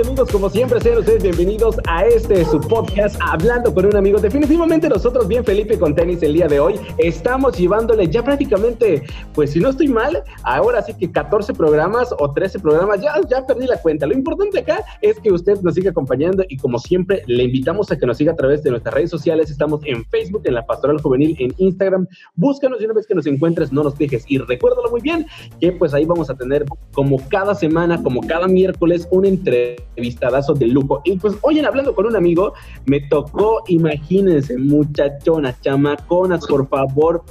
[0.00, 4.18] amigos, como siempre, sean ustedes bienvenidos a este su podcast Hablando con un amigo.
[4.18, 9.02] Definitivamente nosotros, bien Felipe con tenis el día de hoy, estamos llevándole ya prácticamente,
[9.34, 13.46] pues si no estoy mal, ahora sí que 14 programas o 13 programas, ya, ya
[13.46, 14.06] perdí la cuenta.
[14.06, 17.98] Lo importante acá es que usted nos siga acompañando y como siempre, le invitamos a
[17.98, 19.50] que nos siga a través de nuestras redes sociales.
[19.50, 22.06] Estamos en Facebook, en la Pastoral Juvenil, en Instagram.
[22.34, 24.24] Búscanos y una vez que nos encuentres, no nos dejes.
[24.28, 25.26] Y recuérdalo muy bien,
[25.60, 30.66] que pues ahí vamos a tener como cada semana, como cada miércoles, un entrevistadazo de
[30.66, 31.00] lujo.
[31.04, 32.52] Y pues hoy en Hablando con un amigo,
[32.86, 36.89] me tocó, imagínense, muchachonas, chamaconas, por favor,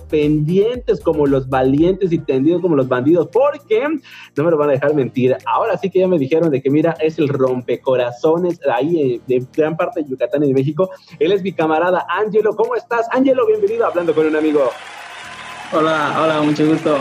[0.10, 3.88] pendientes como los valientes y tendidos como los bandidos, porque
[4.36, 5.38] no me lo van a dejar mentir.
[5.46, 9.46] Ahora sí que ya me dijeron de que mira, es el rompecorazones ahí eh, de
[9.56, 10.90] gran parte de Yucatán y de México.
[11.20, 12.56] Él es mi camarada Ángelo.
[12.56, 13.08] ¿Cómo estás?
[13.12, 14.70] Ángelo, bienvenido a Hablando con un amigo.
[15.72, 16.98] Hola, hola, mucho gusto.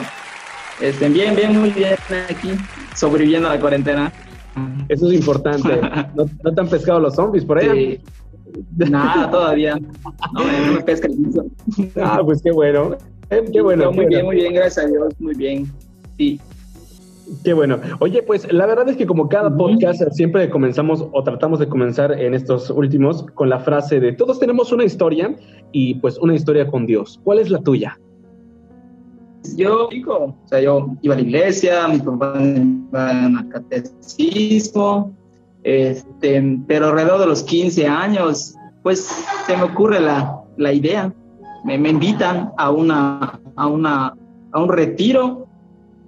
[0.81, 1.97] Estén bien, bien, muy bien
[2.29, 2.51] aquí,
[2.95, 4.13] sobreviviendo a la cuarentena.
[4.89, 5.81] Eso es importante.
[6.15, 8.01] ¿No, te han pescado los zombies por ahí?
[8.77, 9.79] Nada, todavía.
[10.33, 11.47] No, no me pesca el piso.
[12.01, 12.97] Ah, pues qué bueno.
[13.31, 13.93] Eh, qué bueno.
[13.93, 15.71] muy bien, muy bien, gracias a Dios, muy bien.
[16.17, 16.41] Sí.
[17.45, 17.79] Qué bueno.
[18.01, 22.13] Oye, pues la verdad es que como cada podcast siempre comenzamos o tratamos de comenzar
[22.13, 25.37] en estos últimos con la frase de todos tenemos una historia
[25.73, 27.21] y pues una historia con Dios.
[27.25, 27.99] ¿Cuál es la tuya?
[29.57, 35.15] Yo, o sea, yo iba a la iglesia, mis papás iban al catecismo,
[35.63, 39.09] este, pero alrededor de los 15 años, pues
[39.47, 41.13] se me ocurre la, la idea,
[41.65, 44.15] me, me, invitan a, una, a, una,
[44.53, 45.47] a un retiro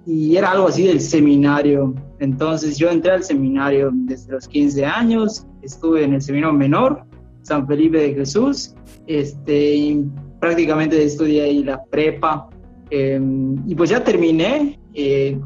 [0.05, 1.93] y era algo así del seminario.
[2.19, 7.03] Entonces yo entré al seminario desde los 15 años, estuve en el seminario menor,
[7.43, 8.75] San Felipe de Jesús,
[9.07, 10.05] este, y
[10.39, 12.47] prácticamente estudié ahí la prepa
[12.91, 15.39] Em, y pues ya terminé, eh,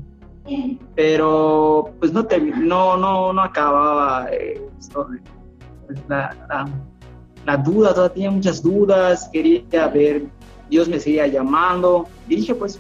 [0.95, 4.61] pero pues no, no, no, no acababa eh,
[5.87, 6.67] pues, la,
[7.45, 10.25] la, duda, todavía tenía muchas dudas, quería ver,
[10.69, 12.07] Dios me seguía llamando.
[12.27, 12.79] Y dije, pues,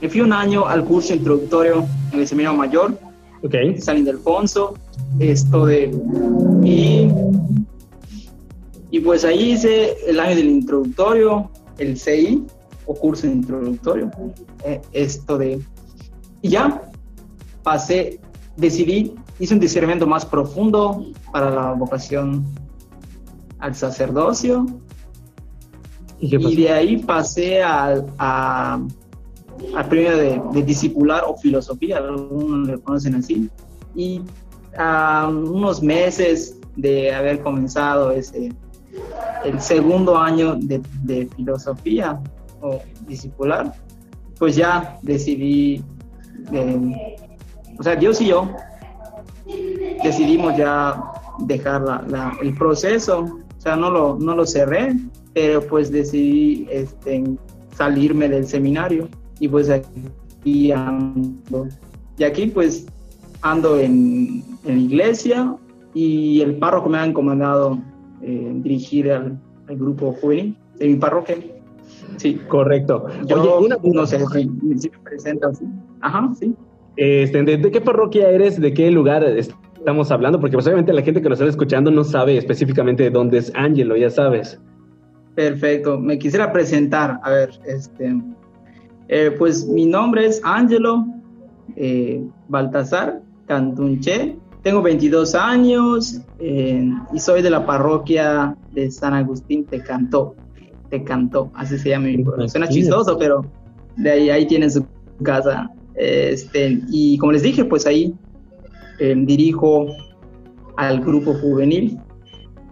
[0.00, 2.98] me fui un año al curso introductorio en el Seminario Mayor,
[3.42, 3.80] okay.
[3.80, 4.74] San Ildefonso,
[5.18, 5.94] esto de...
[6.62, 7.08] Y,
[8.90, 12.44] y pues ahí hice el año del introductorio, el CI,
[12.86, 14.10] o curso introductorio.
[14.64, 15.60] Eh, esto de...
[16.44, 16.82] Y ya
[17.62, 18.20] pasé,
[18.58, 22.44] decidí, hice un discernimiento más profundo para la vocación
[23.60, 24.66] al sacerdocio.
[26.20, 28.78] Y, de ahí pasé al a,
[29.74, 33.48] a premio de, de, discipular o filosofía, algunos lo conocen así.
[33.94, 34.20] Y
[34.76, 38.52] a unos meses de haber comenzado ese,
[39.46, 42.20] el segundo año de, de filosofía,
[43.08, 43.72] discipular,
[44.38, 45.82] pues ya decidí,
[46.52, 47.16] eh,
[47.78, 48.50] o sea, Dios y yo
[50.02, 51.02] decidimos ya
[51.40, 52.04] dejar
[52.42, 54.94] el proceso, o sea, no lo, no lo cerré,
[55.32, 57.24] pero pues decidí este,
[57.76, 59.08] salirme del seminario
[59.40, 61.66] y pues aquí ando.
[62.16, 62.86] Y aquí pues
[63.42, 65.56] ando en, en iglesia
[65.92, 67.78] y el párroco me ha encomendado
[68.22, 69.38] eh, dirigir al,
[69.68, 71.36] al, grupo juvenil de mi parroquia.
[72.16, 72.40] Sí.
[72.48, 73.06] Correcto.
[73.26, 75.64] Yo una, no sé si, me presento así.
[76.00, 76.54] Ajá, sí.
[76.96, 78.60] Este, ¿de, qué parroquia eres?
[78.60, 80.40] ¿De qué lugar estamos hablando?
[80.40, 84.10] Porque posiblemente la gente que nos está escuchando no sabe específicamente dónde es Ángelo, ya
[84.10, 84.60] sabes.
[85.34, 85.98] Perfecto.
[85.98, 87.20] Me quisiera presentar.
[87.22, 88.16] A ver, este.
[89.08, 91.04] Eh, pues mi nombre es Ángelo
[91.76, 94.36] eh, Baltasar Cantunche.
[94.62, 100.34] Tengo 22 años eh, y soy de la parroquia de San Agustín Tecantó
[101.02, 102.48] cantó, así se llama mi pueblo.
[102.48, 103.44] Suena chistoso, pero
[103.96, 104.86] de ahí, ahí tienen su
[105.22, 105.70] casa.
[105.94, 108.14] Este, y como les dije, pues ahí
[109.00, 109.86] em, dirijo
[110.76, 111.98] al grupo juvenil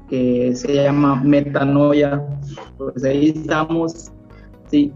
[0.09, 2.23] que se llama Metanoia.
[2.77, 4.13] Pues ahí estamos,
[4.71, 4.93] sí.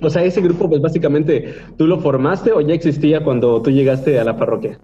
[0.00, 4.18] O sea, ese grupo, pues básicamente, ¿tú lo formaste o ya existía cuando tú llegaste
[4.18, 4.78] a la parroquia?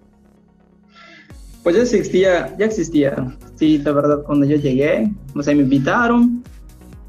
[1.63, 3.15] Pues ya existía, ya existía.
[3.55, 6.43] Sí, la verdad, cuando yo llegué, o sea, me invitaron,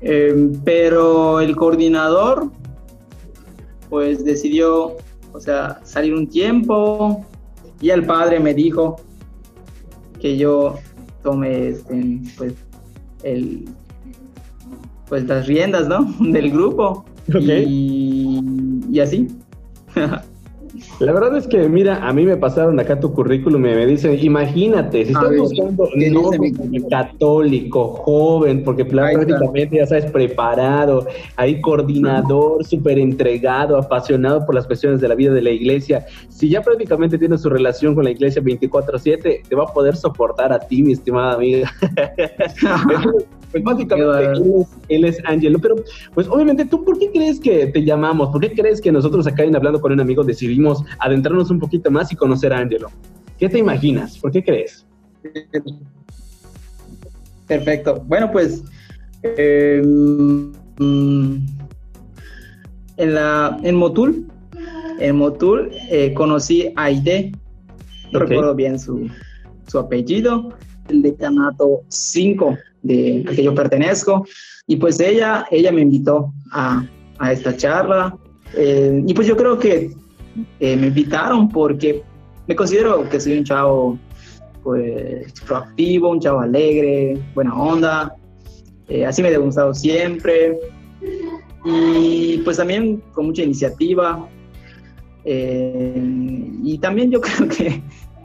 [0.00, 2.50] em, pero el coordinador,
[3.90, 4.96] pues decidió,
[5.32, 7.24] o sea, salir un tiempo
[7.80, 8.96] y el padre me dijo
[10.20, 10.78] que yo
[11.22, 12.54] tome, este, pues,
[13.24, 13.64] el,
[15.08, 16.04] pues las riendas, ¿no?
[16.20, 17.04] Del grupo.
[17.40, 18.40] Y,
[18.90, 19.28] y así.
[21.00, 24.18] La verdad es que, mira, a mí me pasaron acá tu currículum y me dicen,
[24.20, 26.30] imagínate, si estás buscando no
[26.90, 31.06] católico, joven, porque prácticamente ya sabes, preparado,
[31.36, 36.48] ahí coordinador, súper entregado, apasionado por las cuestiones de la vida de la iglesia, si
[36.48, 40.58] ya prácticamente tiene su relación con la iglesia 24/7, te va a poder soportar a
[40.58, 41.70] ti, mi estimada amiga.
[43.52, 44.40] Pues básicamente
[44.88, 45.76] él es, Angelo, pero
[46.14, 48.30] pues obviamente tú, ¿por qué crees que te llamamos?
[48.30, 50.65] ¿Por qué crees que nosotros acá en Hablando con un Amigo decidimos
[50.98, 52.90] adentrarnos un poquito más y conocer a Angelo?
[53.38, 54.18] ¿Qué te imaginas?
[54.18, 54.86] ¿Por qué crees?
[57.46, 58.02] Perfecto.
[58.06, 58.64] Bueno, pues
[59.22, 60.52] en,
[62.96, 64.26] la, en Motul,
[64.98, 67.32] en Motul eh, conocí a Aide,
[68.12, 69.08] no recuerdo bien su,
[69.66, 70.50] su apellido,
[70.88, 74.26] el decanato 5 de al que yo pertenezco.
[74.66, 76.84] Y pues ella, ella me invitó a,
[77.18, 78.16] a esta charla.
[78.56, 79.90] Eh, y pues yo creo que
[80.60, 82.02] eh, me invitaron porque
[82.46, 83.98] me considero que soy un chavo
[84.62, 88.14] pues proactivo, un chavo alegre, buena onda.
[88.88, 90.58] Eh, así me he gustado siempre.
[91.64, 94.28] Y pues también con mucha iniciativa.
[95.24, 97.82] y también yo creo que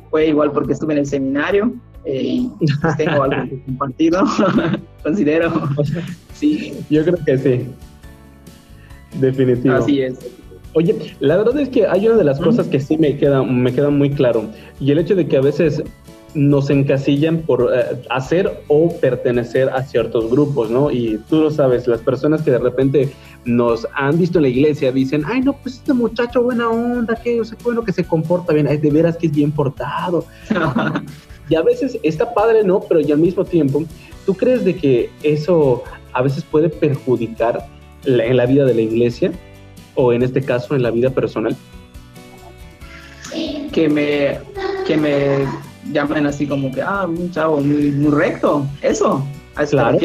[0.10, 1.74] fue igual porque estuve en el seminario
[2.06, 2.50] y
[2.82, 4.24] pues tengo algo que compartir, ¿no?
[5.04, 5.70] Considero.
[6.34, 6.74] Sí.
[6.90, 7.68] Yo creo que sí.
[9.20, 9.76] Definitivo.
[9.76, 10.41] Así es.
[10.74, 13.74] Oye, la verdad es que hay una de las cosas que sí me queda, me
[13.74, 14.46] queda muy claro,
[14.80, 15.84] y el hecho de que a veces
[16.34, 20.90] nos encasillan por eh, hacer o pertenecer a ciertos grupos, ¿no?
[20.90, 23.12] Y tú lo sabes, las personas que de repente
[23.44, 27.36] nos han visto en la iglesia dicen, ay, no, pues este muchacho buena onda, que
[27.36, 30.26] yo sé bueno que se comporta bien, ay, de veras que es bien portado.
[31.50, 32.80] Y a veces está padre, ¿no?
[32.80, 33.84] Pero y al mismo tiempo,
[34.26, 35.84] ¿tú crees de que eso
[36.14, 37.68] a veces puede perjudicar
[38.06, 39.34] en la vida de la iglesia
[39.96, 41.56] o en este caso en la vida personal?
[43.72, 44.40] Que me,
[44.86, 45.46] que me
[45.92, 49.98] llamen así como que, ah, un chavo muy, muy recto, eso, ¿a eso claro,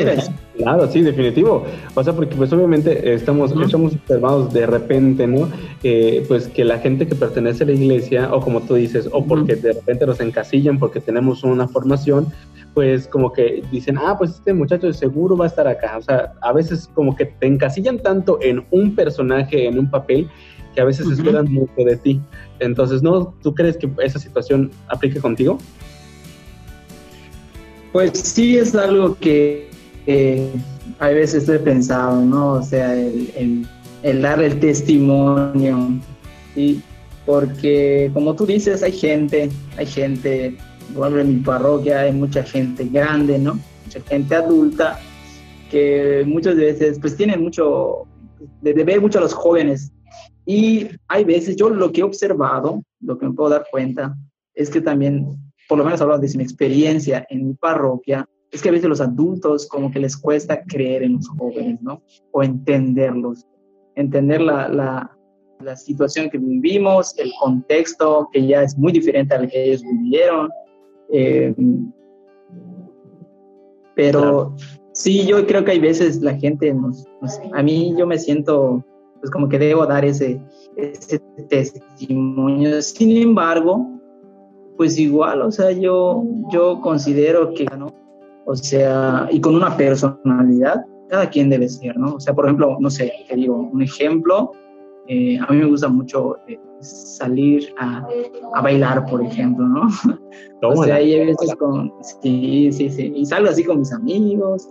[0.56, 1.66] Claro, sí, definitivo.
[1.94, 5.48] O sea, porque pues obviamente estamos, estamos observados de repente, ¿no?
[5.82, 9.24] Eh, pues que la gente que pertenece a la iglesia, o como tú dices, o
[9.24, 12.28] porque de repente nos encasillan porque tenemos una formación,
[12.76, 15.96] pues como que dicen, ah, pues este muchacho de seguro va a estar acá.
[15.96, 20.28] O sea, a veces como que te encasillan tanto en un personaje, en un papel,
[20.74, 22.20] que a veces esperan mucho de ti.
[22.58, 23.32] Entonces, ¿no?
[23.42, 25.58] ¿Tú crees que esa situación aplique contigo?
[27.94, 29.70] Pues sí, es algo que
[30.06, 30.52] eh,
[30.98, 32.52] a veces estoy pensado, ¿no?
[32.52, 33.66] O sea, el,
[34.02, 35.98] el, dar el testimonio,
[36.54, 36.82] ¿sí?
[37.24, 39.48] Porque como tú dices, hay gente,
[39.78, 40.58] hay gente,
[40.94, 43.58] por en mi parroquia hay mucha gente grande, ¿no?
[43.84, 44.98] Mucha gente adulta
[45.70, 48.06] que muchas veces pues tienen mucho,
[48.62, 49.92] de, ver mucho a los jóvenes.
[50.44, 54.16] Y hay veces, yo lo que he observado, lo que me puedo dar cuenta,
[54.54, 55.36] es que también,
[55.68, 59.00] por lo menos hablando de mi experiencia en mi parroquia, es que a veces los
[59.00, 62.00] adultos como que les cuesta creer en los jóvenes, ¿no?
[62.30, 63.44] O entenderlos,
[63.96, 65.16] entender la, la,
[65.60, 70.48] la situación que vivimos, el contexto que ya es muy diferente al que ellos vivieron.
[71.12, 71.54] Eh,
[73.94, 74.54] pero
[74.92, 77.06] sí, yo creo que hay veces la gente, nos,
[77.52, 78.84] a mí yo me siento
[79.20, 80.40] pues como que debo dar ese,
[80.76, 82.82] ese testimonio.
[82.82, 83.88] Sin embargo,
[84.76, 87.92] pues igual, o sea, yo, yo considero que, ¿no?
[88.44, 92.14] O sea, y con una personalidad, cada quien debe ser, ¿no?
[92.14, 94.52] O sea, por ejemplo, no sé, te digo, un ejemplo,
[95.08, 98.06] eh, a mí me gusta mucho eh, salir a,
[98.54, 99.88] a, bailar, por ejemplo, ¿no?
[100.62, 104.68] o sea, hay veces con, sí, sí, sí, y salgo así con mis amigos,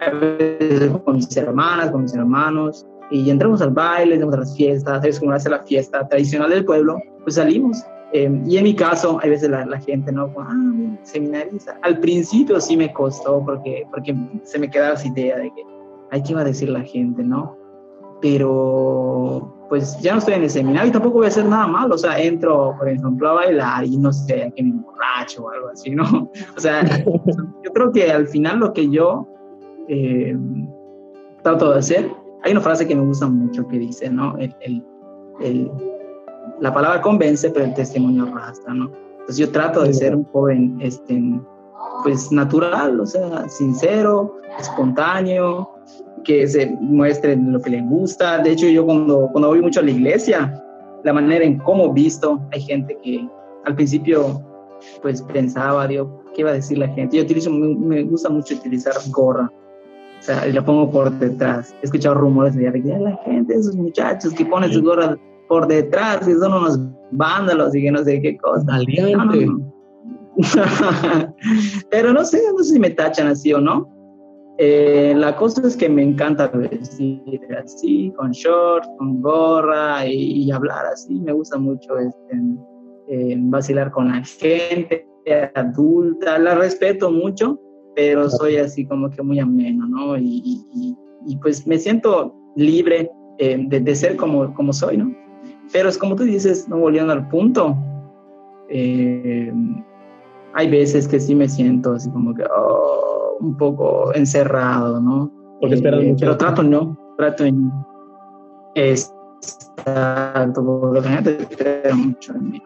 [0.00, 4.56] a veces con mis hermanas, con mis hermanos, y entramos al baile, entramos a las
[4.56, 6.98] fiestas, ¿sabes cómo hace la fiesta tradicional del pueblo?
[7.24, 10.32] Pues salimos Em, y en mi caso, hay veces la, gente, ¿no?
[10.38, 11.78] Ah, seminariza.
[11.82, 15.62] Al principio sí me costó porque, porque se me quedaba esa idea de que,
[16.12, 17.55] hay ¿qué iba a decir la gente, no?
[18.20, 21.94] Pero, pues ya no estoy en el seminario y tampoco voy a hacer nada malo.
[21.94, 25.68] O sea, entro, por ejemplo, a bailar y no sé, que me borracho o algo
[25.68, 26.04] así, ¿no?
[26.56, 29.26] O sea, yo creo que al final lo que yo
[29.88, 30.36] eh,
[31.42, 32.10] trato de hacer,
[32.42, 34.36] hay una frase que me gusta mucho que dice, ¿no?
[34.38, 34.54] el,
[35.40, 35.70] el
[36.60, 38.90] la palabra convence, pero el testimonio arrastra, ¿no?
[39.12, 41.20] Entonces yo trato de ser un joven, este,
[42.02, 45.70] pues natural, o sea, sincero, espontáneo,
[46.26, 48.38] que se muestre lo que le gusta.
[48.38, 50.62] De hecho, yo cuando, cuando voy mucho a la iglesia,
[51.04, 53.26] la manera en cómo visto, hay gente que
[53.64, 54.42] al principio
[55.02, 57.16] pues pensaba, Dios, ¿qué iba a decir la gente?
[57.16, 59.50] Yo utilizo, me, gusta mucho utilizar gorra,
[60.18, 61.74] o sea, y la pongo por detrás.
[61.82, 65.16] He escuchado rumores de, la gente, esos muchachos que ponen su gorra
[65.48, 66.80] por detrás, que son unos
[67.12, 68.66] vándalos y que no sé qué cosa.
[68.68, 69.48] Aliante.
[71.90, 73.95] Pero no sé, no sé si me tachan así o no.
[74.58, 80.86] Eh, la cosa es que me encanta vestir así, con shorts, con gorra y, hablar
[80.86, 81.20] así.
[81.20, 82.40] Me gusta mucho este,
[83.08, 85.06] eh, vacilar con la gente
[85.54, 86.38] adulta.
[86.38, 87.60] La respeto mucho,
[87.94, 90.16] pero soy así como que muy ameno, ¿no?
[90.18, 90.96] Y,
[91.42, 95.14] pues me siento libre eh, de, ser como, como soy, ¿no?
[95.72, 97.76] Pero es como tú dices, no volviendo al punto,
[98.68, 105.30] hay veces que sí me siento así como que, oh, un poco encerrado, ¿no?
[105.60, 107.70] Porque eh, Pero trato no, trato en...
[108.74, 112.62] Exacto, porque la gente espera mucho en mí.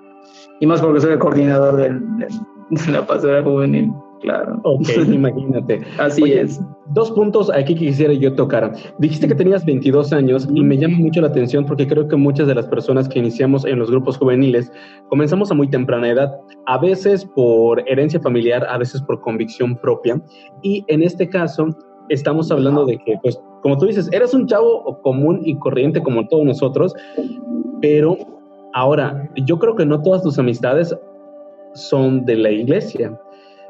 [0.61, 4.61] Y más porque soy el coordinador del, de la pastora juvenil, claro.
[4.65, 5.81] Ok, imagínate.
[5.99, 6.61] Así es.
[6.93, 8.73] Dos puntos aquí que quisiera yo tocar.
[8.99, 12.49] Dijiste que tenías 22 años y me llama mucho la atención porque creo que muchas
[12.49, 14.73] de las personas que iniciamos en los grupos juveniles
[15.09, 16.33] comenzamos a muy temprana edad,
[16.67, 20.21] a veces por herencia familiar, a veces por convicción propia.
[20.63, 21.69] Y en este caso
[22.09, 26.27] estamos hablando de que, pues, como tú dices, eres un chavo común y corriente como
[26.29, 26.95] todos nosotros,
[27.81, 28.17] pero
[28.75, 30.95] ahora, yo creo que no todas tus amistades
[31.75, 33.19] son de la iglesia.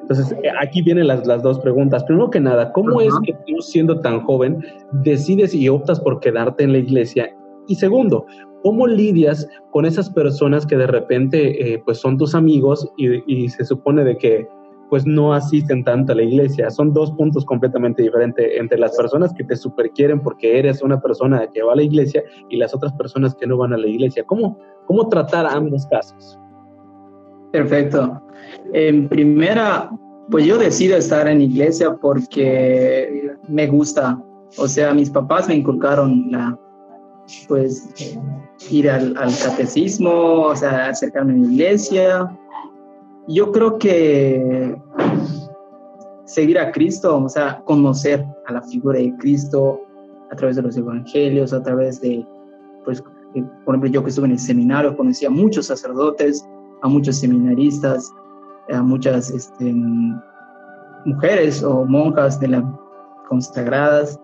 [0.02, 2.04] Entonces, eh, aquí vienen las, las dos preguntas.
[2.04, 6.64] Primero que nada, ¿cómo es que tú, siendo tan joven, decides y optas por quedarte
[6.64, 7.34] en la iglesia?
[7.68, 8.26] Y segundo,
[8.62, 13.64] ¿cómo lidias con esas personas que de repente eh, pues son tus amigos y, se
[13.64, 14.48] supone de que
[14.88, 16.70] pues no asisten tanto a la iglesia?
[16.70, 21.00] Son dos puntos completamente diferentes entre las personas que te super quieren porque eres una
[21.00, 23.86] persona que va a la iglesia y las otras personas que no van a la
[23.86, 24.24] iglesia.
[24.24, 26.38] ¿Cómo, cómo tratar ambos casos?
[27.52, 28.22] Perfecto.
[28.72, 29.90] En primera,
[30.30, 34.22] pues yo decido estar en iglesia porque me gusta.
[34.58, 36.58] O sea, mis papás me inculcaron la,
[37.48, 37.88] pues,
[38.70, 42.38] ir al, catecismo, o sea, acercarme a la iglesia.
[43.28, 44.76] Yo creo que
[46.24, 49.80] seguir a Cristo, o sea, conocer a la figura de Cristo
[50.30, 52.24] a través de los evangelios, a través de,
[52.84, 53.02] pues,
[53.64, 56.44] por ejemplo, yo que estuve en el seminario, conocí a muchos sacerdotes,
[56.82, 58.12] a muchos seminaristas,
[58.72, 59.74] a muchas este,
[61.04, 62.64] mujeres o monjas de las
[63.28, 64.18] consagradas.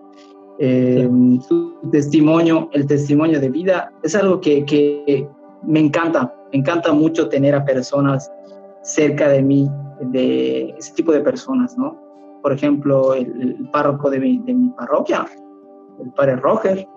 [0.59, 1.07] Eh,
[1.47, 5.27] su testimonio, el testimonio de vida, es algo que, que,
[5.63, 6.33] me encanta.
[6.51, 8.31] Me encanta mucho tener a personas
[8.81, 11.97] cerca de mí, de ese tipo de personas, ¿no?
[12.41, 15.25] Por ejemplo, el, párroco de mi, de mi, parroquia,
[15.99, 16.87] el padre Roger,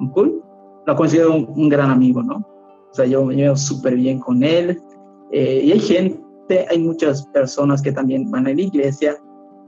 [0.87, 2.37] lo considero un, un, gran amigo, ¿no?
[2.90, 4.81] O sea, yo me llevo súper bien con él,
[5.32, 9.16] eh, y hay gente, hay muchas personas que también van a la iglesia,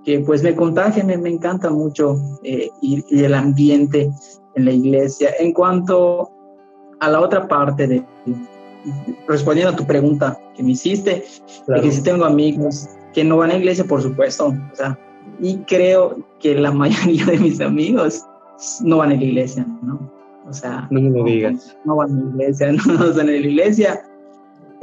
[0.04, 4.11] que pues me contagian, me, encanta mucho eh, y, el ambiente
[4.57, 5.31] en la iglesia.
[5.38, 6.31] En cuanto
[7.00, 8.04] a la otra parte de,
[9.28, 11.25] respondiendo a tu pregunta que me hiciste,
[11.69, 14.99] de que si tengo amigos que no van a la iglesia, por supuesto, o sea,
[15.40, 18.25] y creo que la mayoría de mis amigos
[18.83, 20.11] no van a la iglesia, ¿no?
[20.49, 21.76] O sea, no me lo digas.
[21.85, 24.02] No, van a la iglesia, no, no van a la iglesia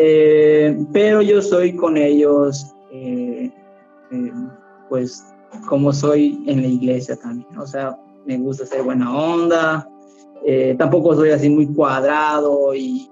[0.01, 3.51] eh, pero yo soy con ellos, eh,
[4.12, 4.32] eh,
[4.88, 5.25] pues
[5.68, 9.89] como soy en la iglesia también, o sea, me gusta ser buena onda,
[10.77, 13.12] tampoco soy así muy cuadrado y,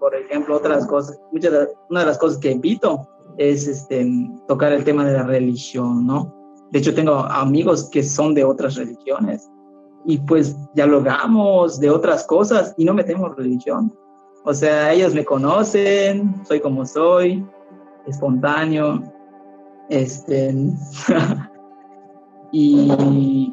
[0.00, 4.04] por ejemplo, otras cosas, muchas una de las cosas que evito es este,
[4.48, 6.34] tocar el tema de la religión, ¿no?
[6.72, 9.48] De hecho, tengo amigos que son de otras religiones
[10.04, 13.92] y pues dialogamos de otras cosas y no metemos religión.
[14.48, 17.46] O sea, ellos me conocen, soy como soy,
[18.06, 19.02] espontáneo,
[19.90, 20.54] este,
[22.52, 23.52] y,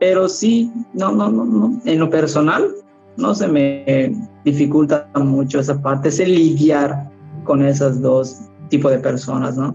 [0.00, 2.74] pero sí, no, no, no, no, en lo personal
[3.18, 7.10] no se me dificulta mucho esa parte, es el lidiar
[7.44, 9.74] con esos dos tipos de personas, ¿no?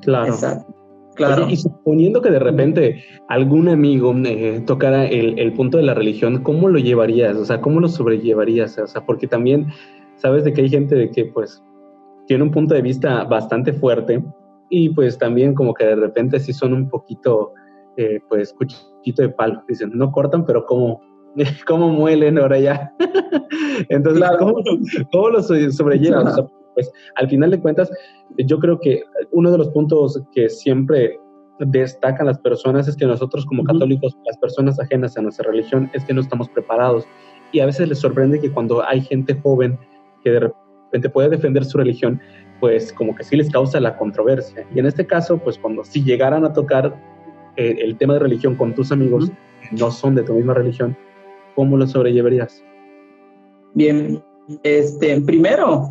[0.00, 0.32] Claro.
[0.32, 0.74] Exacto.
[1.14, 1.48] Claro.
[1.48, 6.68] y suponiendo que de repente algún amigo eh, tocara el, punto de la religión, ¿cómo
[6.68, 7.36] lo llevarías?
[7.36, 8.78] O sea, ¿cómo lo sobrellevarías?
[8.78, 9.68] O sea, porque también
[10.16, 11.62] sabes de que hay gente de que pues
[12.26, 14.22] tiene un punto de vista bastante fuerte
[14.70, 17.52] y pues también como que de repente sí son un poquito,
[17.96, 19.62] eh, pues, cuchillito de palo.
[19.68, 21.00] Dicen, no cortan, pero ¿cómo,
[21.66, 22.92] cómo muelen ahora ya?
[23.88, 24.54] Entonces, ¿cómo,
[25.12, 26.42] ¿cómo, lo sobrellevas?
[26.74, 27.90] pues al final de cuentas,
[28.36, 31.18] yo creo que uno de los puntos que siempre
[31.60, 36.04] destacan las personas es que nosotros como católicos, las personas ajenas a nuestra religión, es
[36.04, 37.06] que no estamos preparados.
[37.52, 39.78] Y a veces les sorprende que cuando hay gente joven
[40.22, 42.20] que de repente puede defender su religión,
[42.60, 44.66] pues como que sí les causa la controversia.
[44.74, 46.94] Y en este caso, pues cuando si llegaran a tocar
[47.56, 49.30] eh, el tema de religión con tus amigos,
[49.62, 50.96] que no son de tu misma religión,
[51.54, 52.64] ¿cómo lo sobrellevarías?
[53.74, 54.22] Bien,
[54.62, 55.88] Este, primero,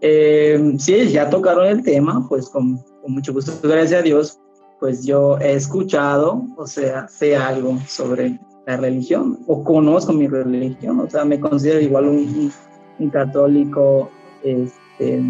[0.00, 4.38] eh, sí, ya tocaron el tema, pues con, con, mucho gusto, gracias a Dios,
[4.78, 11.00] pues yo he escuchado, o sea, sé algo sobre la religión, o conozco mi religión,
[11.00, 12.52] o sea, me considero igual un,
[12.98, 14.10] un católico,
[14.42, 15.22] este,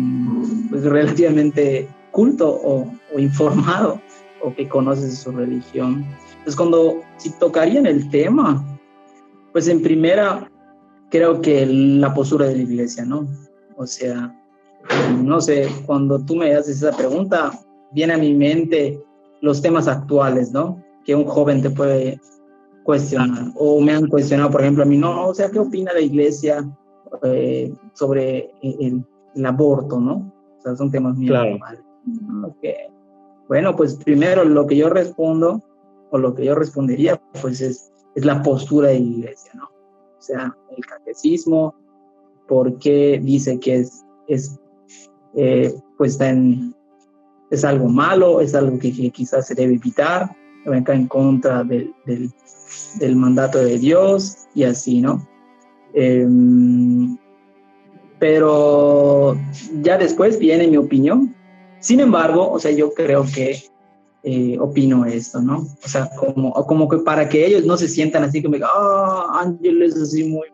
[0.71, 4.01] pues relativamente culto o, o, informado,
[4.43, 6.05] o que conoce su religión.
[6.31, 8.65] Entonces, cuando, si tocarían el tema,
[9.53, 10.51] pues en primera,
[11.11, 13.27] creo que la postura de la iglesia, ¿no?
[13.77, 14.35] O sea,
[15.23, 17.53] no sé, cuando tú me haces esa pregunta,
[17.93, 19.01] viene a mi mente
[19.41, 20.83] los temas actuales, ¿no?
[21.05, 22.21] Que un joven te puede
[22.85, 23.53] cuestionar.
[23.57, 26.69] O me han cuestionado, por ejemplo, a mí, no, o sea, ¿qué opina la iglesia
[27.23, 30.33] eh, sobre el, el, aborto, ¿no?
[30.59, 31.59] O sea, son temas muy claro.
[32.57, 32.75] Okay.
[33.49, 35.63] Bueno, pues primero lo que yo respondo,
[36.11, 39.65] o lo que yo respondería, pues es, es la postura de la iglesia, ¿no?
[39.65, 41.75] O sea, el catecismo,
[42.49, 44.59] por qué dice que es, es
[45.37, 46.75] eh, pues en,
[47.51, 51.95] es algo malo, es algo que, que, quizás se debe evitar, venga en contra del,
[52.05, 55.27] del, mandato de Dios y así, ¿no?
[55.95, 56.27] Eh,
[58.19, 59.37] pero
[59.83, 61.35] ya después viene mi opinión.
[61.81, 63.63] Sin embargo, o sea, yo creo que
[64.23, 65.67] eh, opino esto, ¿no?
[65.85, 69.83] O sea, como, como que para que ellos no se sientan así como, ah, Ángel
[69.83, 70.49] es así muy,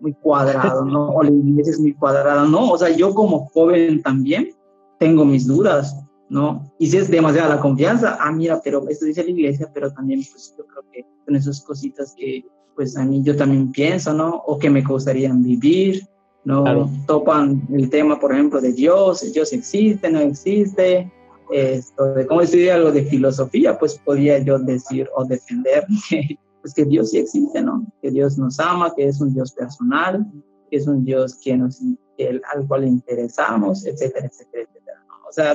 [0.00, 1.10] muy cuadrado, ¿no?
[1.10, 2.70] O la iglesia es muy cuadrada, ¿no?
[2.70, 4.50] O sea, yo como joven también
[4.98, 5.96] tengo mis dudas,
[6.28, 6.70] ¿no?
[6.78, 10.20] Y si es demasiada la confianza, ah, mira, pero esto dice la iglesia, pero también,
[10.30, 14.42] pues yo creo que son esas cositas que, pues a mí yo también pienso, ¿no?
[14.46, 16.06] O que me gustaría vivir,
[16.44, 16.62] ¿no?
[16.62, 16.90] Claro.
[17.06, 21.10] Topan el tema, por ejemplo, de Dios, Dios existe, no existe,
[21.50, 26.74] esto de cómo estudiar algo de filosofía, pues podría yo decir o defender que, pues
[26.74, 27.86] que Dios sí existe, ¿no?
[28.02, 30.26] Que Dios nos ama, que es un Dios personal,
[30.70, 31.80] que es un Dios que nos,
[32.18, 34.98] el, al cual le interesamos, etcétera, etcétera, etcétera.
[35.08, 35.14] ¿no?
[35.28, 35.54] O sea,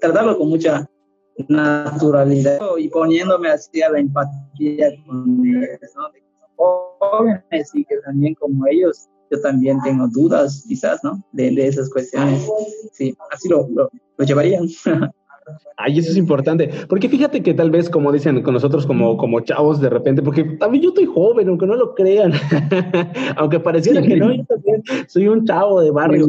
[0.00, 0.88] tratarlo con mucha
[1.48, 6.10] naturalidad y poniéndome así a la empatía con ellos, ¿no?
[6.12, 11.20] De que jóvenes y que también como ellos, yo también tengo dudas quizás, ¿no?
[11.32, 12.48] De, de esas cuestiones.
[12.92, 14.68] Sí, así lo, lo, lo llevarían.
[15.76, 19.40] Ay, eso es importante, porque fíjate que tal vez, como dicen con nosotros como, como
[19.40, 22.32] chavos de repente, porque también yo estoy joven, aunque no lo crean,
[23.36, 26.28] aunque pareciera que no, yo también soy un chavo de barrio.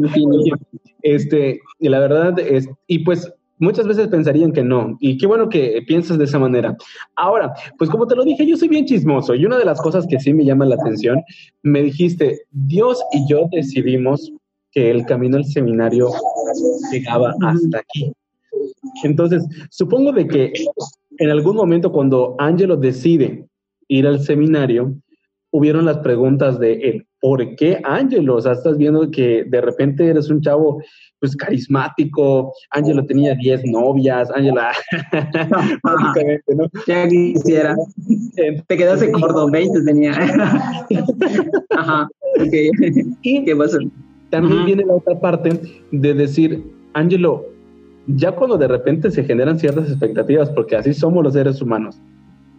[1.02, 5.48] Este, y la verdad es, y pues muchas veces pensarían que no, y qué bueno
[5.48, 6.76] que piensas de esa manera.
[7.14, 10.06] Ahora, pues como te lo dije, yo soy bien chismoso, y una de las cosas
[10.06, 11.22] que sí me llama la atención,
[11.62, 14.32] me dijiste, Dios y yo decidimos
[14.72, 16.10] que el camino al seminario
[16.90, 18.12] llegaba hasta aquí.
[19.02, 20.52] Entonces, supongo de que
[21.18, 23.46] en algún momento cuando Angelo decide
[23.88, 24.94] ir al seminario,
[25.50, 28.36] hubieron las preguntas de él, ¿por qué Angelo?
[28.36, 30.82] O sea, estás viendo que de repente eres un chavo
[31.20, 34.60] pues carismático, Angelo tenía 10 novias, Angelo,
[35.82, 36.64] básicamente, ¿no?
[36.86, 37.76] Ya quisiera.
[38.66, 40.12] Te quedaste corto, 20 tenía.
[41.70, 42.08] Ajá,
[42.44, 42.70] okay.
[43.22, 43.78] ¿Y ¿Qué pasó?
[44.30, 44.66] También Ajá.
[44.66, 45.60] viene la otra parte
[45.92, 46.64] de decir,
[46.94, 47.46] Angelo,
[48.06, 52.00] ya cuando de repente se generan ciertas expectativas, porque así somos los seres humanos,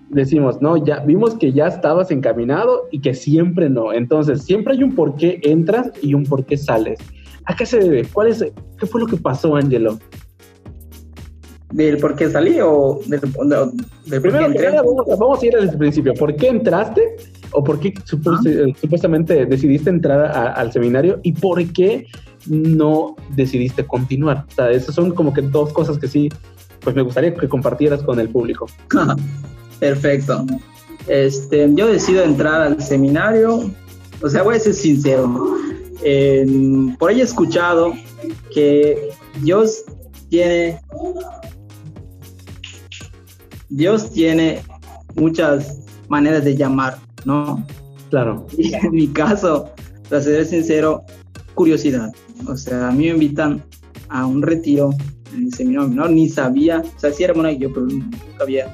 [0.10, 3.93] decimos, no, ya vimos que ya estabas encaminado y que siempre no.
[3.93, 6.99] Entonces, siempre hay un por qué entras y un por qué sales.
[7.45, 8.05] ¿A qué se debe?
[8.12, 8.43] ¿Cuál es,
[8.79, 9.99] ¿Qué fue lo que pasó, Angelo?
[11.71, 13.31] ¿Del por qué salí o del, del,
[14.05, 16.13] del Primero que nada, vamos, vamos, a ir al principio.
[16.13, 17.01] ¿Por qué entraste
[17.51, 18.71] o por qué supos, ¿Ah?
[18.79, 22.05] supuestamente decidiste entrar a, al seminario y por qué
[22.47, 24.45] no decidiste continuar?
[24.51, 26.29] O sea, esas son como que dos cosas que sí,
[26.81, 28.67] pues me gustaría que compartieras con el público.
[29.79, 30.45] Perfecto.
[31.08, 33.71] Este, yo decido entrar al seminario,
[34.21, 35.58] o sea, voy a ser sincero.
[36.03, 36.45] Eh,
[36.99, 37.93] por ahí he escuchado
[38.53, 39.10] que
[39.41, 39.84] Dios
[40.29, 40.79] tiene
[43.69, 44.62] Dios tiene
[45.15, 47.65] muchas maneras de llamar, ¿no?
[48.10, 48.45] Claro.
[48.58, 49.69] Y en mi caso,
[50.10, 51.03] para ser sincero,
[51.56, 52.12] curiosidad.
[52.48, 53.63] O sea, a mí me invitan
[54.10, 54.91] a un retiro
[55.34, 58.74] en el seminario menor, ni sabía, o sea, sí era yo, pero nunca había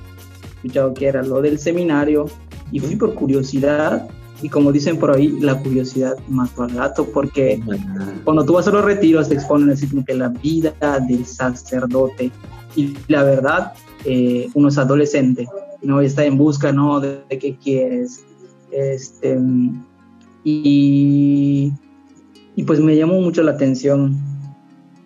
[0.56, 2.26] escuchado que era lo del seminario
[2.72, 4.08] y fui por curiosidad
[4.42, 7.62] y como dicen por ahí, la curiosidad mató al gato porque
[8.24, 10.74] cuando tú vas a los retiros te exponen así como que la vida
[11.08, 12.32] del sacerdote
[12.76, 13.74] y la verdad
[14.06, 15.48] eh, uno es adolescente,
[15.84, 16.02] ¿no?
[16.02, 17.00] Está en busca, ¿no?
[17.00, 18.26] De, de qué quieres.
[18.72, 19.38] Este,
[20.44, 21.72] y,
[22.56, 24.18] y pues me llamó mucho la atención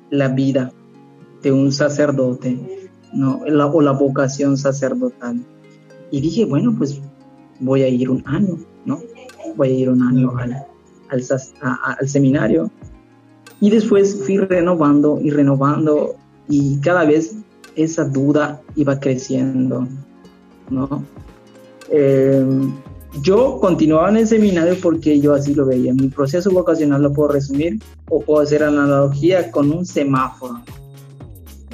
[0.09, 0.71] la vida
[1.41, 3.41] de un sacerdote, ¿no?
[3.45, 5.39] La, o la vocación sacerdotal.
[6.11, 7.01] Y dije, bueno, pues
[7.59, 8.99] voy a ir un año, ¿no?
[9.55, 10.53] Voy a ir un año al,
[11.09, 11.23] al,
[11.99, 12.71] al seminario
[13.61, 16.15] y después fui renovando y renovando
[16.47, 17.37] y cada vez
[17.75, 19.87] esa duda iba creciendo,
[20.69, 21.03] ¿no?
[21.89, 22.73] Em,
[23.21, 25.93] yo continuaba en el seminario porque yo así lo veía.
[25.93, 30.61] Mi proceso vocacional lo puedo resumir o puedo hacer analogía con un semáforo.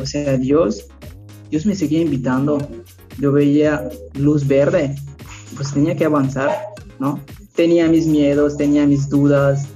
[0.01, 0.87] O sea, Dios,
[1.49, 2.57] Dios me seguía invitando.
[3.19, 4.95] Yo veía luz verde,
[5.55, 6.51] pues tenía que avanzar,
[6.99, 7.19] ¿no?
[7.55, 9.67] Tenía mis miedos, tenía mis dudas,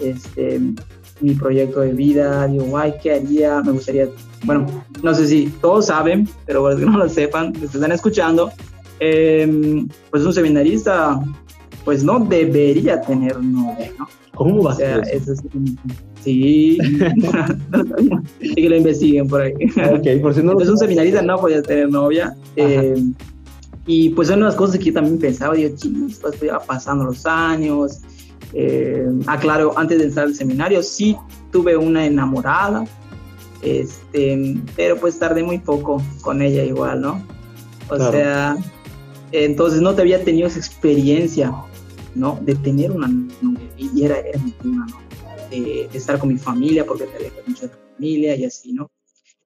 [0.00, 0.60] este,
[1.20, 3.60] mi proyecto de vida, digo, ay, ¿qué haría?
[3.62, 4.08] Me gustaría,
[4.44, 4.66] bueno,
[5.02, 8.52] no sé si todos saben, pero para que no lo sepan, que están escuchando,
[9.00, 11.20] em, pues un seminarista,
[11.84, 14.08] pues no debería tener novia, ¿no?
[14.34, 15.32] ¿Cómo va a ser eso?
[16.24, 16.78] sí,
[18.40, 19.52] y que lo investiguen por ahí.
[19.52, 22.34] Ok, por si no Entonces un seminarista no podía tener novia.
[22.56, 23.14] Em,
[23.86, 27.26] y pues son unas cosas que yo también pensaba, digo, chicos, pues ya pasando los
[27.26, 28.00] años,
[28.54, 31.16] eh, aclaro, antes de entrar al seminario, sí
[31.52, 32.84] tuve una enamorada,
[33.62, 37.22] este, pero pues tardé muy poco con ella igual, ¿no?
[37.90, 38.56] O sea,
[39.42, 41.52] entonces no te había tenido esa experiencia,
[42.14, 42.38] ¿no?
[42.42, 45.00] De tener una novia, y era, era mi prima, ¿no?
[45.50, 48.90] De, estar con mi familia, porque te alejas mucho de la familia y así, ¿no?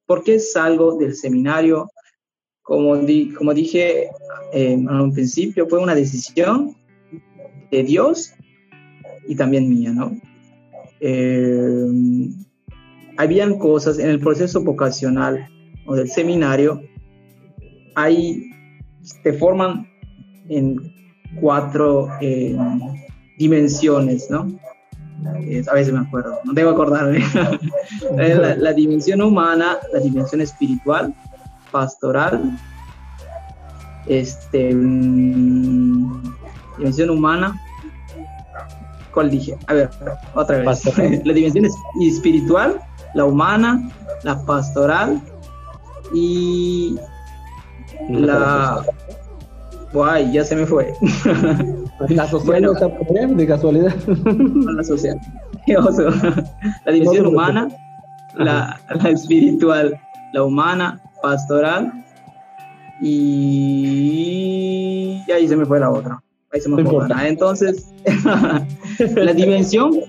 [0.06, 1.90] Porque salgo del seminario,
[2.62, 4.08] como, di, como dije
[4.52, 6.76] eh, en un principio, fue una decisión
[7.70, 8.32] de Dios
[9.26, 10.18] y también mía, ¿no?
[11.00, 11.86] Eh,
[13.16, 15.48] habían cosas en el proceso vocacional
[15.86, 16.82] o del seminario,
[17.94, 18.47] hay,
[19.22, 19.88] te forman
[20.48, 20.92] en
[21.40, 22.56] cuatro eh,
[23.38, 24.46] dimensiones, ¿no?
[25.68, 27.18] a veces me acuerdo, no debo acordarme.
[28.16, 31.12] la, la, dimensión humana, la dimensión espiritual,
[31.72, 32.56] pastoral,
[34.06, 36.22] este, mm,
[36.78, 37.60] dimensión humana,
[39.18, 39.58] ¿Cuál dije?
[39.66, 39.90] A ver,
[40.34, 40.84] otra vez.
[41.24, 41.66] la dimensión
[42.00, 42.80] espiritual,
[43.14, 43.90] la humana,
[44.22, 45.20] la pastoral
[46.14, 46.96] y
[48.08, 48.84] la...
[49.92, 50.92] Guay, ya se me fue.
[52.10, 52.88] La social está
[53.26, 53.94] de casualidad.
[54.76, 55.18] La social.
[56.84, 57.68] La división humana,
[58.34, 59.98] la, la, espiritual,
[60.32, 61.92] la humana, pastoral
[63.00, 64.42] y...
[65.26, 66.22] y ahí se me fue la otra.
[66.52, 67.06] Ahí se me fue.
[67.26, 67.92] Entonces,
[69.16, 70.00] la dimensión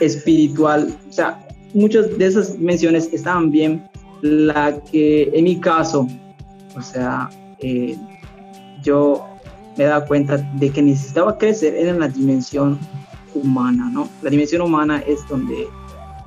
[0.00, 3.84] espiritual, o sea, muchas de esas menciones estaban bien.
[4.22, 6.06] La que en mi caso,
[6.76, 7.96] o sea, eh,
[8.82, 9.26] yo
[9.76, 12.78] me daba cuenta de que necesitaba crecer en la dimensión
[13.34, 14.08] humana, ¿no?
[14.22, 15.68] La dimensión humana es donde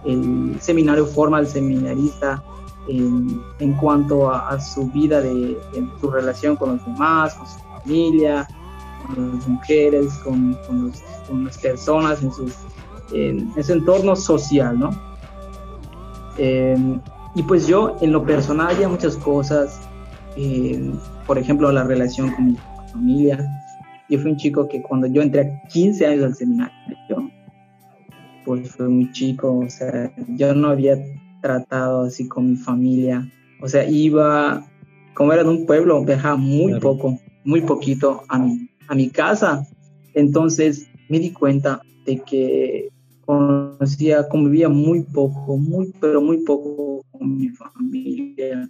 [0.06, 2.44] el seminario forma al seminarista
[2.88, 7.60] en, en cuanto a, su vida, de, en su relación con los demás, con su
[7.60, 8.48] familia,
[9.08, 12.54] con las mujeres, con, con, las personas en, sus,
[13.14, 14.90] en ese entorno social, ¿no?
[16.38, 17.00] Eh,
[17.36, 19.80] y pues yo en lo personal había muchas cosas,
[20.38, 20.92] eh,
[21.26, 22.58] por ejemplo la relación con mi
[22.92, 23.46] familia.
[24.10, 27.32] Yo fui un chico que cuando yo entré a 15 años al seminario,
[28.46, 30.98] pues fue muy chico, o sea, yo no había
[31.42, 33.30] tratado así con mi familia,
[33.62, 34.66] o sea, iba,
[35.14, 39.66] como era de un pueblo, viajaba muy poco, muy poquito a mí a mi casa.
[40.14, 42.90] Entonces me di cuenta de que
[43.26, 48.70] conocía, convivía muy poco, muy, pero muy poco con mi familia.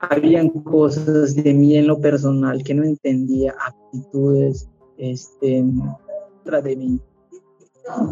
[0.00, 5.64] Habían cosas de mí en lo personal que no entendía, actitudes, este,
[6.62, 7.00] de mí,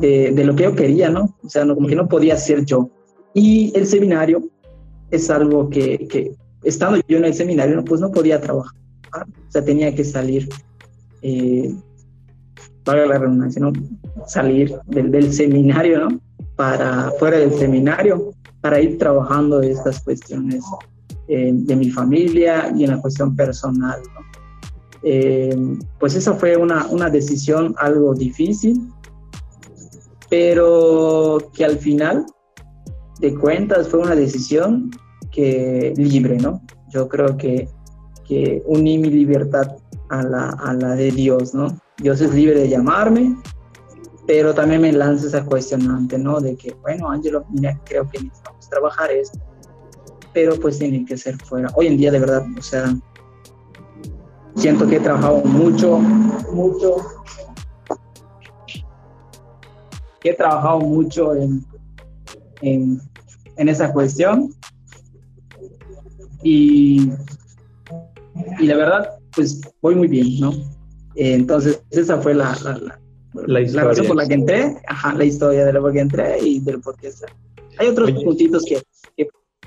[0.01, 1.35] de, de, lo que yo quería, ¿no?
[1.42, 2.90] O sea, no, como que no podía ser yo.
[3.35, 4.42] Y el seminario
[5.11, 8.74] es algo que, que estando yo en el seminario, pues no podía trabajar,
[9.14, 10.48] o sea, tenía que salir
[11.22, 11.74] eh,
[12.87, 13.72] la redundancia, ¿no?
[14.27, 16.20] salir del, del, seminario, ¿no?
[16.57, 20.64] Para fuera del seminario, para ir trabajando estas cuestiones
[21.28, 24.00] eh, de mi familia y en la cuestión personal.
[25.02, 25.54] Eh,
[26.00, 28.80] pues esa fue una, una decisión algo difícil,
[30.28, 32.26] pero que al final
[33.20, 34.90] de cuentas fue una decisión
[35.30, 36.62] que libre, ¿no?
[36.90, 37.68] Yo creo que,
[38.26, 39.76] que uní mi libertad
[40.10, 41.78] a la, a la de Dios, ¿no?
[41.98, 43.36] Dios es libre de llamarme,
[44.26, 46.40] pero también me lanza esa cuestionante, ¿no?
[46.40, 49.38] De que, bueno, Ángelo, mira, creo que necesitamos trabajar esto,
[50.32, 51.70] pero pues tiene que ser fuera.
[51.74, 52.94] Hoy en día, de verdad, o sea,
[54.56, 55.98] siento que he trabajado mucho,
[56.52, 56.96] mucho,
[60.24, 61.64] he trabajado mucho en,
[62.62, 63.00] en,
[63.56, 64.52] en esa cuestión
[66.42, 67.10] y,
[68.58, 70.52] y la verdad, pues voy muy bien, ¿no?
[71.14, 72.56] entonces, esa fue la,
[73.34, 76.60] La, razón por la que entré, ajá, la historia de la por que entré y
[76.60, 77.26] del por qué está.
[77.78, 78.82] Hay otros puntitos que,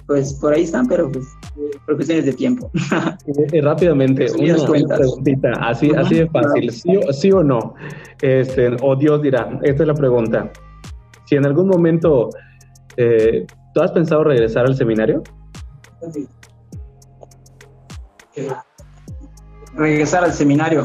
[0.08, 1.26] pues por ahí están, pero pues
[1.86, 2.72] por cuestiones de tiempo.
[3.54, 7.76] Eh, rápidamente, una, preguntita, así, así de fácil, ¿Sí, o no?
[8.22, 10.52] Este, o Dios dirá, esta es la pregunta.
[11.26, 12.30] Si en algún momento
[12.98, 15.24] eh, tú has pensado regresar al seminario?
[19.76, 20.84] Regresar al seminario.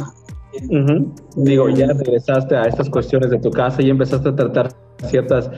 [1.37, 4.69] Digo, ya regresaste a estas cuestiones de tu casa y empezaste a tratar
[5.09, 5.51] ciertas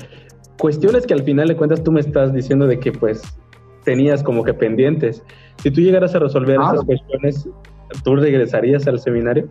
[0.59, 3.23] cuestiones que al final de cuentas tú me estás diciendo de que pues
[3.85, 5.23] tenías como que pendientes.
[5.63, 6.73] Si tú llegaras a resolver ah.
[6.73, 7.49] esas cuestiones,
[8.05, 9.49] ¿tú regresarías al seminario?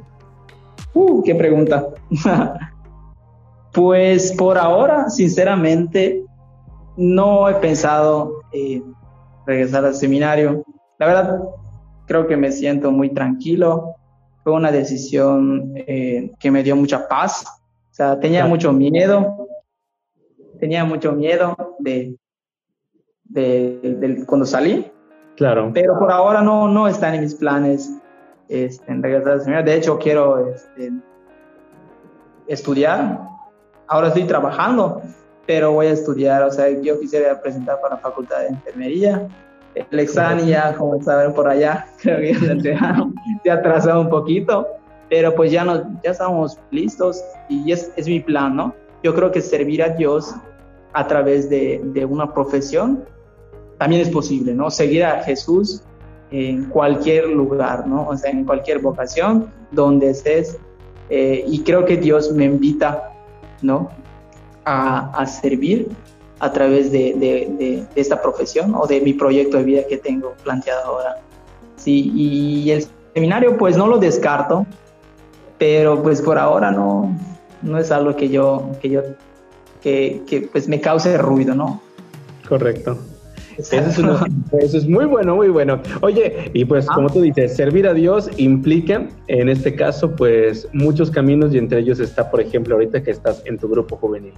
[0.93, 1.87] Uh, qué pregunta.
[3.73, 6.23] pues por ahora, sinceramente,
[6.95, 8.41] no he pensado
[9.45, 10.63] regresar al seminario.
[10.99, 11.39] La verdad,
[12.05, 13.97] creo que me siento muy tranquilo
[14.47, 17.43] fue una decisión eh, que me dio mucha paz.
[17.91, 19.45] O sea, tenía mucho miedo,
[20.57, 22.15] tenía mucho miedo de,
[23.29, 24.91] de, cuando salí.
[25.35, 25.71] Claro.
[25.73, 27.93] Pero por ahora no, no están en mis planes
[28.49, 29.71] este, en regresar seminario.
[29.71, 30.91] De hecho, quiero este,
[32.47, 33.19] estudiar.
[33.87, 35.01] Ahora estoy trabajando,
[35.45, 36.43] pero voy a estudiar.
[36.43, 39.27] O sea, yo quisiera presentar para la Facultad de Enfermería
[39.91, 42.73] el examen ya, como saben por allá, creo que se,
[43.49, 44.67] ha atrasado un poquito,
[45.09, 48.73] pero pues ya, no, ya estamos listos y es, es mi plan, ¿no?
[49.03, 50.33] Yo creo que servir a Dios
[50.93, 53.05] a través de, de una profesión
[53.77, 54.69] también es posible, ¿no?
[54.69, 55.81] Seguir a Jesús
[56.31, 58.07] en cualquier lugar, ¿no?
[58.07, 60.57] O sea, en cualquier vocación, donde estés.
[61.09, 63.13] Eh, y creo que Dios me invita,
[63.61, 63.89] ¿no?
[64.65, 65.87] A, a servir
[66.39, 71.17] a través de, esta profesión o de mi proyecto de vida que tengo planteado ahora.
[71.77, 74.65] Sí, y el seminario pues no lo descarto,
[75.57, 77.15] pero pues por ahora no,
[77.61, 79.01] no es algo que yo, que yo,
[79.81, 81.81] que, que pues me cause ruido, ¿no?
[82.47, 82.97] Correcto.
[83.57, 83.97] Eso es,
[84.63, 85.81] eso es, muy bueno, muy bueno.
[86.01, 86.93] Oye, y pues ah.
[86.93, 91.79] como tú dices, servir a Dios implica, en este caso, pues muchos caminos y entre
[91.79, 94.33] ellos está, por ejemplo, ahorita que estás en tu grupo juvenil.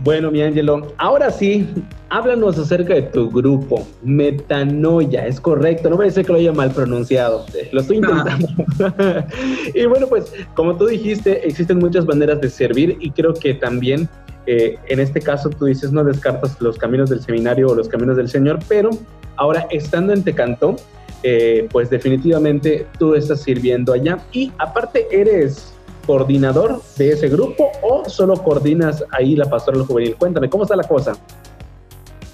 [0.00, 1.66] Bueno, mi Angelo, ahora sí,
[2.08, 6.70] háblanos acerca de tu grupo, Metanoia, es correcto, no me decir que lo haya mal
[6.70, 8.46] pronunciado, lo estoy intentando.
[9.74, 14.08] y bueno, pues como tú dijiste, existen muchas maneras de servir y creo que también
[14.48, 18.28] en este caso tú dices no descartas los caminos del seminario o los caminos del
[18.30, 18.90] Señor, pero
[19.36, 20.76] ahora estando en Tecantó,
[21.22, 25.74] eh, pues definitivamente tú estás sirviendo allá y aparte eres
[26.06, 30.16] coordinador de ese grupo o solo coordinas ahí la pastoral juvenil?
[30.16, 31.12] Cuéntame, ¿cómo está la cosa?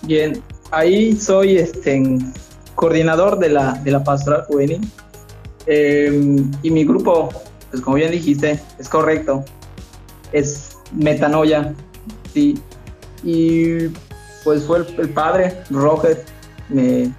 [0.02, 2.00] Bien, ahí soy este,
[2.74, 4.80] coordinador de la, de la pastoral juvenil
[5.66, 7.30] em, y mi grupo,
[7.70, 9.44] pues como bien dijiste, es correcto,
[10.30, 11.74] es metanoia,
[12.34, 12.58] sí.
[13.22, 13.88] Y
[14.44, 16.22] pues fue el, padre, Roger,
[16.68, 17.10] me,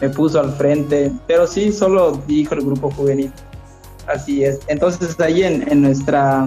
[0.00, 3.32] me puso al frente, pero sí, solo dijo el grupo juvenil.
[4.06, 4.60] Así es.
[4.68, 6.46] Entonces ahí en, nuestra,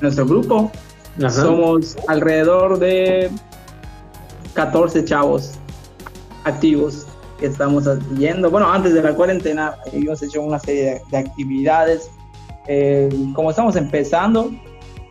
[0.00, 0.70] nuestro grupo
[1.30, 3.30] somos alrededor de
[4.54, 5.52] 14 chavos
[6.44, 7.06] activos
[7.38, 7.84] que estamos
[8.16, 8.50] yendo.
[8.50, 12.10] Bueno, antes de la cuarentena habíamos hecho una serie de, actividades.
[12.68, 14.50] Eh, como estamos empezando,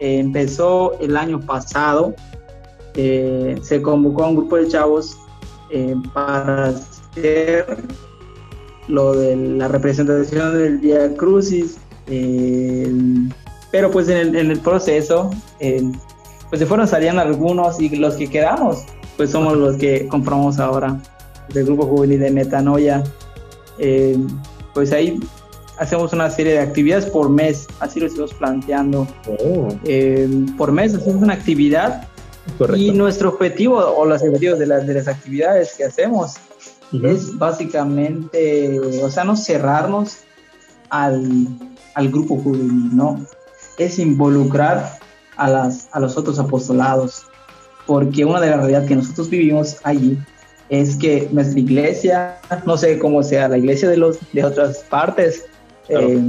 [0.01, 2.13] eh, empezó el año pasado,
[2.95, 5.17] eh, se convocó a un grupo de chavos
[6.13, 7.65] para hacer
[8.87, 12.91] lo de la representación del Día Crucis, eh,
[13.71, 15.81] pero pues en el, proceso, eh,
[16.49, 18.83] pues se fueron saliendo algunos y los que quedamos,
[19.15, 20.99] pues somos los que compramos ahora
[21.53, 23.03] del Grupo Juvenil de Metanoia.
[23.79, 24.17] Eh,
[24.73, 25.19] pues ahí
[25.81, 29.07] hacemos una serie de actividades por mes, así lo estamos planteando.
[29.27, 29.67] Oh.
[30.55, 32.07] por mes hacemos una actividad
[32.75, 36.35] y nuestro objetivo o los objetivos de las, de las actividades que hacemos
[37.03, 40.19] es básicamente, o sea, no cerrarnos
[40.89, 41.47] al,
[41.95, 43.25] al grupo juvenil, ¿no?
[43.79, 44.99] Es involucrar
[45.37, 47.23] a, las, a los otros apostolados,
[47.87, 50.19] porque una de las realidades que nosotros vivimos allí
[50.69, 55.45] es que nuestra iglesia, no sé cómo sea la iglesia de, los, de otras partes,
[55.89, 56.21] eh,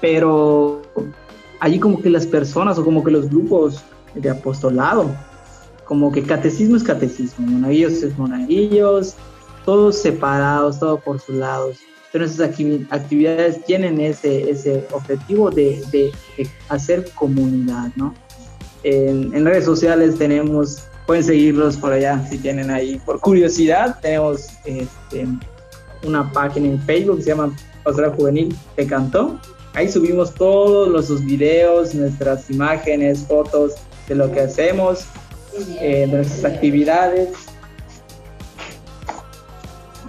[0.00, 0.82] pero
[1.60, 3.82] allí como que las personas o como que los grupos
[4.14, 5.10] de apostolado,
[5.84, 9.14] como que catecismo es catecismo, monaguillos es monaguillos,
[9.64, 11.78] todos separados, todos por sus lados.
[12.10, 12.40] Pero esas
[12.90, 16.10] actividades tienen ese, ese objetivo de, de,
[16.70, 18.14] hacer comunidad, ¿no?
[18.82, 25.26] En, redes sociales tenemos, pueden seguirlos por allá si tienen ahí, por curiosidad, tenemos este,
[26.04, 29.38] una página en Facebook que se llama Pastoral Juvenil Te Cantó
[29.78, 33.74] ahí subimos todos los videos, nuestras imágenes, fotos
[34.08, 35.04] de lo que hacemos,
[35.80, 37.28] eh, nuestras actividades.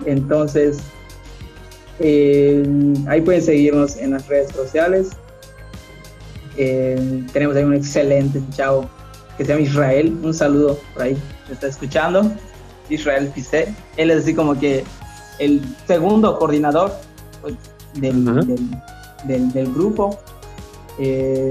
[0.06, 0.80] Entonces,
[2.00, 2.64] eh,
[3.08, 5.10] ahí pueden seguirnos en las redes sociales.
[6.58, 8.90] Eh, tenemos ahí un excelente chavo
[9.38, 10.18] que se llama Israel.
[10.24, 12.32] Un saludo por ahí, me está escuchando.
[12.90, 13.72] Israel Pise.
[13.98, 14.84] Él es así como que
[15.40, 16.92] el segundo coordinador
[17.42, 17.56] pues,
[17.96, 20.18] del, del, grupo.
[21.00, 21.50] Eh,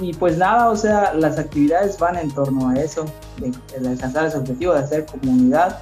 [0.00, 3.04] y pues nada, o sea, las actividades van en torno a eso,
[3.38, 3.52] de,
[3.88, 5.78] alcanzar ese objetivo de hacer comunidad.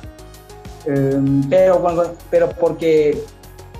[1.49, 3.23] pero, pero porque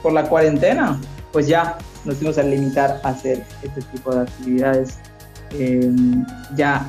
[0.03, 0.99] por la cuarentena,
[1.33, 4.99] pues ya nos fuimos a limitar a hacer este tipo de actividades
[5.53, 6.25] em,
[6.57, 6.87] ya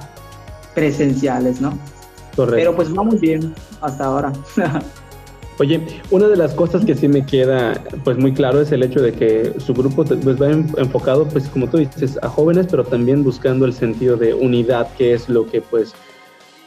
[0.74, 1.78] presenciales, ¿no?
[2.36, 2.56] Correcto.
[2.56, 4.32] Pero pues vamos bien hasta ahora.
[5.60, 9.02] Oye, una de las cosas que sí me queda pues muy claro es el hecho
[9.02, 13.24] de que su grupo pues va enfocado pues como tú dices a jóvenes, pero también
[13.24, 15.94] buscando el sentido de unidad, que es lo que pues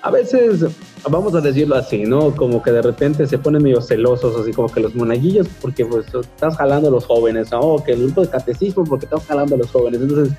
[0.04, 0.66] a veces,
[1.08, 2.36] vamos a decirlo así, ¿no?
[2.36, 6.04] Como que de repente se ponen medio celosos, así como que los monaguillos, porque pues
[6.14, 7.48] estás jalando a los jóvenes.
[7.52, 10.02] O que el grupo de catecismo, porque estás jalando a los jóvenes.
[10.02, 10.36] Entonces,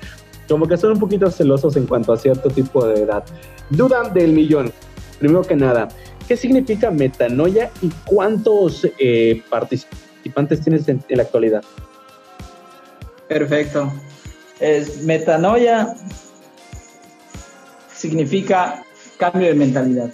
[0.48, 3.24] como que son un poquito celosos en cuanto a cierto tipo de edad.
[3.70, 4.72] Duda del millón.
[5.18, 5.88] Primero que nada,
[6.26, 11.62] ¿qué significa metanoia y cuántos eh, participantes tienes en, en la actualidad?
[13.28, 13.92] Perfecto.
[14.60, 15.94] Es metanoia
[17.96, 18.82] significa
[19.18, 20.10] cambio de mentalidad.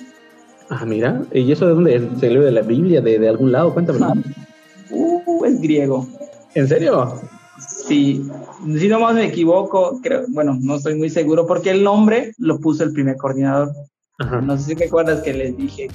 [0.70, 2.02] Ah, mira, ¿y eso de dónde es?
[2.18, 3.74] ¿Se lee de la Biblia, de, algún lado?
[3.74, 4.22] Cuéntame.
[4.90, 6.08] Uh, es griego.
[6.54, 7.20] ¿En serio?
[7.58, 8.22] Sí,
[8.78, 12.58] si no más me equivoco, creo, bueno, no estoy muy seguro porque el nombre lo
[12.58, 13.70] puso el primer coordinador.
[14.18, 15.88] No sé si te acuerdas que les dije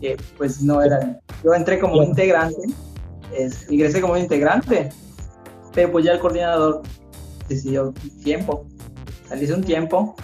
[0.00, 1.20] que, pues no era.
[1.44, 2.62] Yo entré como integrante,
[3.36, 4.90] es, ingresé como integrante,
[5.74, 6.82] pero pues ya el coordinador
[7.48, 8.66] decidió tiempo,
[9.28, 10.14] salí un tiempo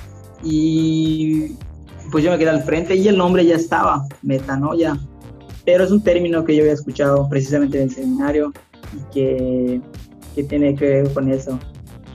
[0.42, 1.56] y
[2.10, 4.98] pues yo me quedé al frente y el nombre ya estaba, metanoia.
[5.64, 8.52] Pero es un término que yo había escuchado precisamente en el seminario
[8.94, 9.80] y que,
[10.34, 11.58] que tiene que ver con eso,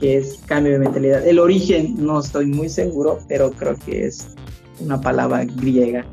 [0.00, 1.26] que es cambio de mentalidad.
[1.26, 4.34] El origen no estoy muy seguro, pero creo que es
[4.84, 6.04] una palabra griega.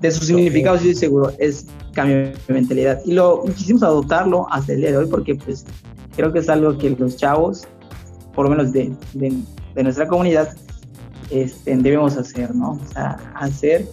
[0.00, 3.00] De su significado sí estoy seguro, es cambio de mentalidad.
[3.04, 5.64] Y lo quisimos adoptarlo hasta el día de hoy porque pues
[6.14, 7.66] creo que es algo que los chavos,
[8.34, 9.32] por lo menos de, de,
[9.74, 10.54] de nuestra comunidad,
[11.30, 12.72] este, debemos hacer, ¿no?
[12.72, 13.86] O sea, hacer,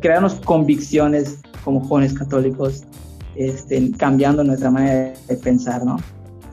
[0.00, 2.84] crearnos convicciones como jóvenes católicos,
[3.36, 5.98] este, cambiando nuestra manera de pensar, ¿no?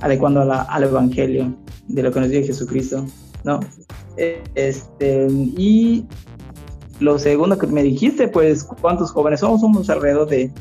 [0.02, 1.56] Adecuando al Evangelio
[1.88, 3.06] de lo que nos dice Jesucristo,
[3.44, 3.60] ¿no?
[4.18, 6.06] Este, y
[7.00, 9.62] lo segundo que me dijiste, pues, ¿cuántos jóvenes somos?
[9.62, 10.52] Somos alrededor de,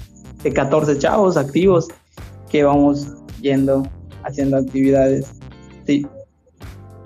[0.42, 1.88] de 14 chavos activos
[2.51, 3.09] que vamos
[3.40, 3.83] yendo,
[4.22, 5.33] haciendo actividades.
[5.87, 6.07] Sí,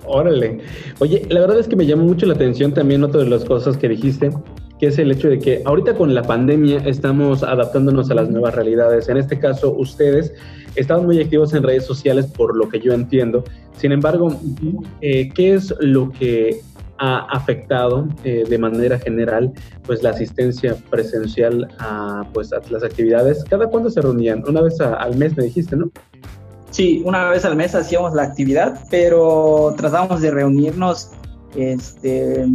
[0.05, 0.59] Órale.
[0.99, 3.77] Oye, la verdad es que me llamó mucho la atención también otra de las cosas
[3.77, 4.31] que dijiste,
[4.79, 8.55] que es el hecho de que ahorita con la pandemia estamos adaptándonos a las nuevas
[8.55, 9.09] realidades.
[9.09, 10.33] En este caso, ustedes
[10.75, 13.43] estaban muy activos en redes sociales, por lo que yo entiendo.
[13.77, 14.35] Sin embargo,
[15.01, 16.61] eh, ¿qué es lo que
[17.01, 19.51] ha afectado eh, de manera general
[19.83, 23.43] pues la asistencia presencial a pues las actividades?
[23.43, 24.43] ¿Cada cuándo se reunían?
[24.47, 25.91] Una vez al mes me dijiste, ¿no?
[26.69, 31.09] Sí, una vez al mes hacíamos la actividad, pero tratábamos de reunirnos
[31.55, 32.45] este,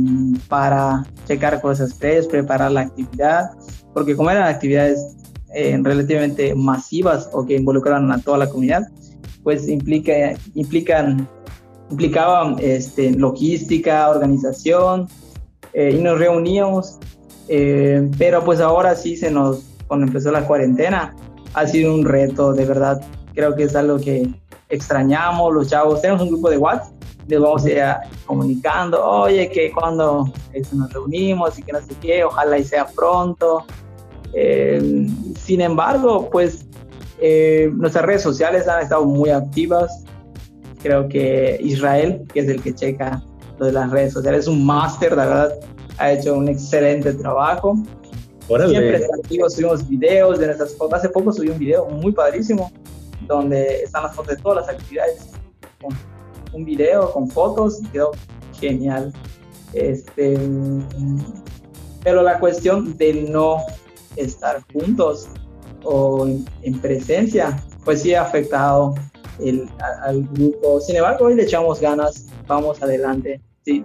[0.49, 3.51] para checar cosas previas, preparar la actividad,
[3.93, 5.17] porque como eran actividades
[5.55, 8.87] eh, relativamente masivas o que involucraban a toda la comunidad,
[9.43, 11.29] pues implica, implican,
[11.91, 15.09] implicaban este, logística, organización,
[15.73, 16.99] eh, y nos reuníamos,
[17.49, 21.15] eh, pero pues ahora sí se nos, cuando empezó la cuarentena,
[21.55, 23.01] ha sido un reto de verdad
[23.37, 24.29] creo que es algo que
[24.69, 26.01] extrañamos los chavos.
[26.01, 26.93] Tenemos un grupo de WhatsApp,
[27.29, 27.83] les vamos a ir
[28.25, 32.87] comunicando, oye, que cuando este, nos reunimos y que no sé qué, ojalá y sea
[32.87, 33.65] pronto.
[34.33, 35.07] Eh,
[35.39, 36.67] sin embargo, pues
[37.21, 40.05] eh, nuestras redes sociales han estado muy activas.
[40.87, 43.21] Creo que Israel, que es el que checa
[43.59, 45.59] lo de las redes sociales, es un máster, la verdad,
[45.99, 47.77] ha hecho un excelente trabajo.
[48.47, 51.01] Siempre activos, subimos videos de nuestras fotos.
[51.01, 52.71] Hace poco subí un video muy padrísimo
[53.27, 55.27] donde están las fotos de todas las actividades,
[55.83, 55.93] con
[56.53, 58.13] un video, con fotos, quedó
[58.61, 59.13] genial.
[59.73, 60.39] Este,
[62.05, 63.57] pero la cuestión de no
[64.15, 65.27] estar juntos
[65.83, 66.29] o
[66.63, 68.95] en, presencia, pues sí ha afectado
[69.41, 69.69] el,
[70.03, 70.81] al grupo.
[70.81, 73.85] Sin embargo, hoy le echamos ganas, vamos adelante, sí.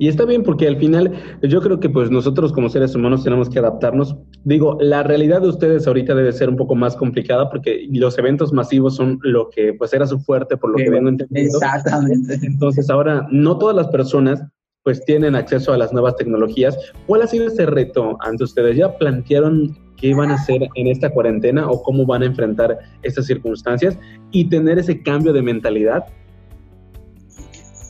[0.00, 1.12] Y está bien porque al final
[1.42, 5.48] yo creo que pues nosotros como seres humanos tenemos que adaptarnos Digo, la realidad de
[5.48, 9.74] ustedes ahorita debe ser un poco más complicada porque los eventos masivos son lo que
[9.74, 11.58] pues era su fuerte por lo que vengo entendiendo.
[11.58, 12.38] Exactamente.
[12.42, 14.42] Entonces ahora no todas las personas
[14.84, 16.78] pues tienen acceso a las nuevas tecnologías.
[17.06, 18.76] ¿Cuál ha sido ese reto ante ustedes?
[18.76, 23.26] ¿Ya plantearon qué van a hacer en esta cuarentena o cómo van a enfrentar estas
[23.26, 23.96] circunstancias
[24.30, 26.06] y tener ese cambio de mentalidad?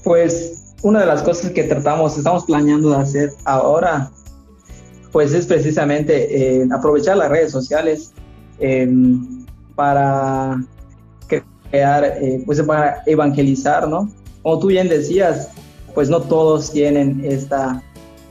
[0.05, 4.11] Pues una de las cosas que tratamos, estamos planeando de hacer ahora
[5.13, 8.13] pues es precisamente eh, aprovechar las redes sociales
[8.59, 10.63] em, para
[11.71, 14.11] crear, eh, pues para evangelizar, ¿no?
[14.43, 15.51] Como tú bien decías,
[15.95, 17.83] pues no todos tienen esta,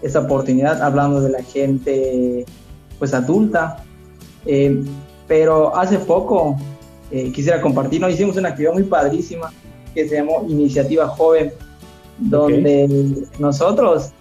[0.02, 2.46] esta oportunidad, hablando de la gente
[3.00, 3.84] pues adulta,
[4.45, 4.86] em,
[5.28, 6.58] pero hace poco
[7.12, 9.52] eh, quisiera compartir, nos hicimos una actividad muy padrísima
[9.93, 11.52] que se llamó Iniciativa Joven,
[12.18, 14.12] donde nosotros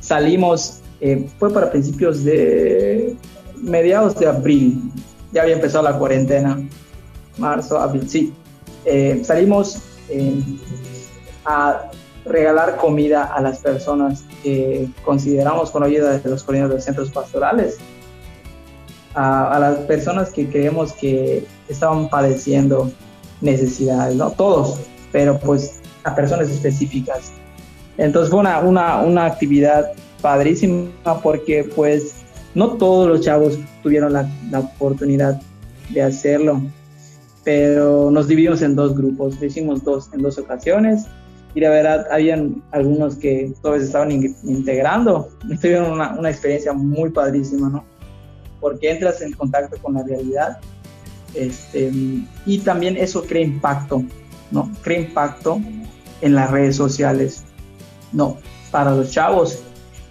[0.00, 3.16] salimos eh, fue para principios de
[3.56, 4.90] mediados de abril.
[5.32, 6.58] Ya había empezado la cuarentena.
[7.36, 8.32] Marzo, abril, sí.
[8.84, 9.78] Eh, salimos
[10.08, 10.42] eh,
[11.44, 11.90] a
[12.24, 17.10] regalar comida a las personas que consideramos con ayuda de los coordinadores de los centros
[17.10, 17.78] pastorales,
[19.14, 22.90] a, a, las personas que creemos que estaban padeciendo
[23.40, 24.80] necesidades, no todos,
[25.12, 27.32] pero pues a personas específicas.
[27.96, 29.92] Entonces fue una, una, una actividad
[30.22, 30.90] padrísima
[31.22, 32.14] porque pues
[32.54, 35.40] no todos los chavos tuvieron la, la, oportunidad
[35.90, 36.62] de hacerlo,
[37.44, 41.06] pero nos dividimos en dos grupos, lo hicimos dos, en dos ocasiones
[41.54, 45.28] y la verdad habían algunos que todavía estaban in, integrando
[45.60, 47.84] tuvieron una, una, experiencia muy padrísima, ¿no?
[48.60, 50.58] Porque entras en contacto con la realidad
[51.34, 51.90] este,
[52.46, 54.02] y también eso crea impacto,
[54.50, 54.70] ¿no?
[54.82, 55.60] Crea impacto
[56.20, 57.44] en las redes sociales,
[58.12, 58.38] ¿no?
[58.70, 59.60] Para los chavos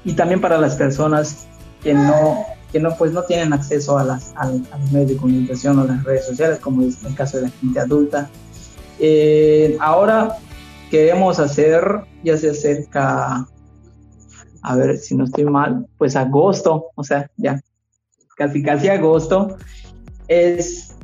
[0.06, 1.48] y también para las personas
[1.84, 5.80] que no, que no, pues no tienen acceso a, las, a, los medios de comunicación
[5.80, 8.30] o las redes sociales, como es el caso de la gente adulta.
[9.00, 10.38] Eh, ahora
[10.90, 11.84] queremos hacer,
[12.24, 13.48] ya se acerca,
[14.62, 17.60] a ver si no estoy mal, pues agosto, o sea, ya
[18.38, 19.58] casi casi agosto,
[20.28, 20.96] es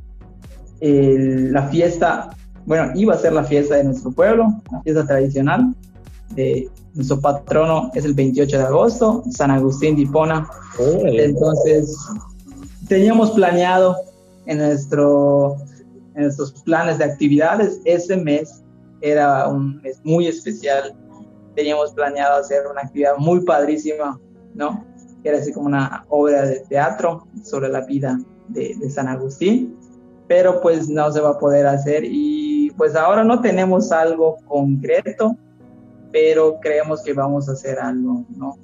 [0.80, 2.30] la fiesta,
[2.66, 5.74] bueno, iba a ser la fiesta de nuestro pueblo, la fiesta tradicional
[6.36, 10.48] de nuestro patrono es el 28 de agosto, San Agustín de Hipona.
[11.06, 11.98] Entonces,
[12.88, 13.96] teníamos planeado
[14.46, 15.56] en, nuestro,
[16.16, 18.64] en nuestros planes de actividades, ese mes
[19.02, 20.96] era un mes muy especial.
[21.56, 24.20] Teníamos planeado hacer una actividad muy padrísima,
[24.56, 24.86] ¿no?
[25.24, 28.20] Era así como una obra de teatro sobre la vida
[28.50, 29.76] de, de San Agustín,
[30.28, 35.38] pero pues no se va a poder hacer y pues ahora no tenemos algo concreto,
[36.12, 38.58] pero creemos que vamos a hacer algo, ¿no?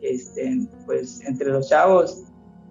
[0.00, 2.24] Este, pues entre los chavos,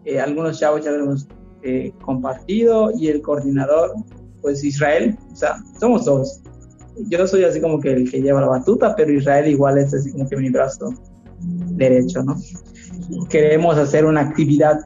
[0.05, 1.27] eh, algunos chavos ya lo hemos
[1.63, 3.93] eh, compartido y el coordinador,
[4.41, 6.41] pues Israel, o sea, somos dos.
[7.09, 10.11] Yo soy así como que el que lleva la batuta, pero Israel igual es así
[10.11, 10.93] como que mi brazo
[11.39, 12.35] derecho, ¿no?
[13.29, 14.79] Queremos hacer una actividad,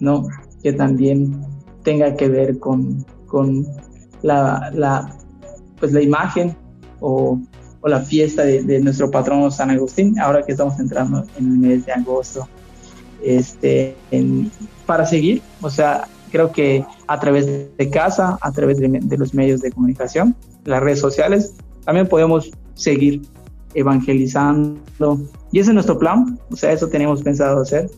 [0.00, 0.28] ¿no?
[0.62, 1.40] Que también
[1.82, 3.66] tenga que ver con, con
[4.22, 5.16] la, la,
[5.78, 6.56] pues la imagen
[7.00, 7.40] o
[7.80, 11.86] o la fiesta de, nuestro patrono San Agustín, ahora que estamos entrando en el mes
[11.86, 12.46] de agosto.
[13.22, 13.96] Este,
[14.86, 17.46] para seguir, o sea, creo que a través
[17.76, 21.54] de casa, a través de, los medios de comunicación, las redes sociales,
[21.84, 23.22] también podemos seguir
[23.74, 25.20] evangelizando.
[25.52, 27.90] Y ese es nuestro plan, o sea, eso tenemos pensado hacer,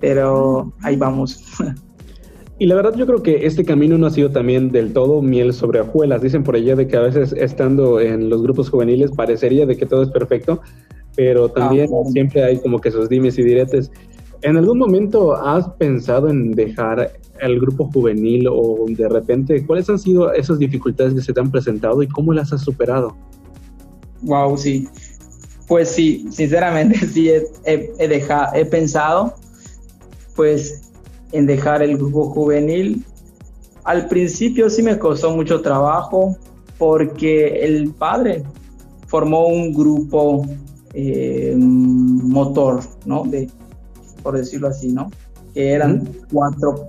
[0.00, 1.44] pero ahí vamos.
[2.60, 5.54] Y la verdad yo creo que este camino no ha sido también del todo miel
[5.54, 6.20] sobre hojuelas.
[6.20, 9.86] Dicen por allá de que a veces estando en los grupos juveniles parecería de que
[9.86, 10.60] todo es perfecto,
[11.16, 13.90] pero también ah, siempre hay como que esos dimes y diretes.
[14.42, 19.98] ¿En algún momento has pensado en dejar el grupo juvenil o de repente cuáles han
[19.98, 23.16] sido esas dificultades que se te han presentado y cómo las has superado?
[24.20, 24.86] Wow, sí.
[25.70, 29.34] Pues sí, sinceramente sí he, he, dejado, he pensado,
[30.34, 30.82] pues
[31.30, 33.04] en dejar el grupo juvenil.
[33.84, 36.36] Al principio sí me costó mucho trabajo
[36.76, 38.42] porque el padre
[39.06, 40.44] formó un grupo
[40.92, 43.22] eh, motor, ¿no?
[43.22, 43.48] De,
[44.24, 45.08] por decirlo así, ¿no?
[45.54, 46.88] Que eran cuatro,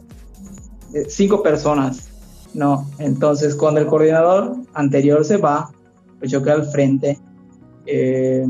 [0.96, 2.10] eh, cinco personas,
[2.56, 2.90] ¿no?
[2.98, 5.70] Entonces, cuando el coordinador anterior se va,
[6.18, 7.20] pues yo quedé al frente.
[7.86, 8.46] Eh,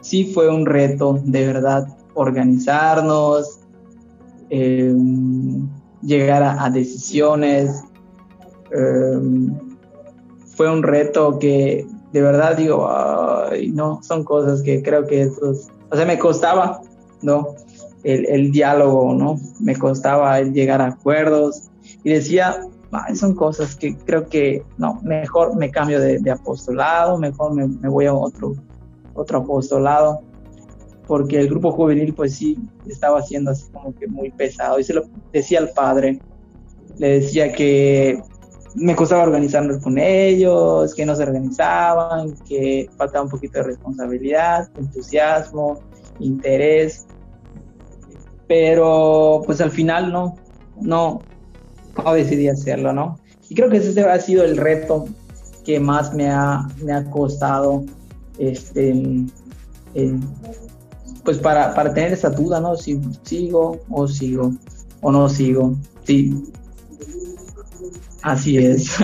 [0.00, 3.60] sí fue un reto, de verdad, organizarnos,
[4.50, 5.68] Em,
[6.02, 7.82] llegar a, decisiones.
[8.70, 9.52] Em,
[10.54, 12.88] fue un reto que de verdad digo,
[13.72, 16.80] no, son cosas que creo que estos, o sea, me costaba,
[17.22, 17.48] ¿no?
[18.04, 19.40] el, diálogo, ¿no?
[19.58, 21.70] Me costaba llegar a acuerdos
[22.04, 22.60] y decía,
[23.14, 28.14] son cosas que creo que, no, mejor me cambio de, apostolado, mejor me, voy a
[28.14, 28.54] otro,
[29.14, 30.22] otro apostolado,
[31.06, 34.94] porque el grupo juvenil pues sí estaba siendo así como que muy pesado y se
[34.94, 36.20] lo decía al padre,
[36.98, 38.22] le decía que
[38.74, 44.68] me costaba organizarme con ellos, que no se organizaban, que faltaba un poquito de responsabilidad,
[44.76, 45.80] entusiasmo,
[46.18, 47.06] interés,
[48.48, 50.34] pero pues al final no,
[50.80, 51.20] no,
[52.02, 53.18] no decidí hacerlo, ¿no?
[53.48, 55.06] Y creo que ese ha sido el reto
[55.64, 57.84] que más me ha, me ha costado,
[58.38, 59.26] este,
[61.24, 62.76] pues para, para tener esa duda, ¿no?
[62.76, 64.52] Si sigo o sigo
[65.00, 65.74] o no sigo,
[66.04, 66.44] sí.
[68.22, 68.96] Así es.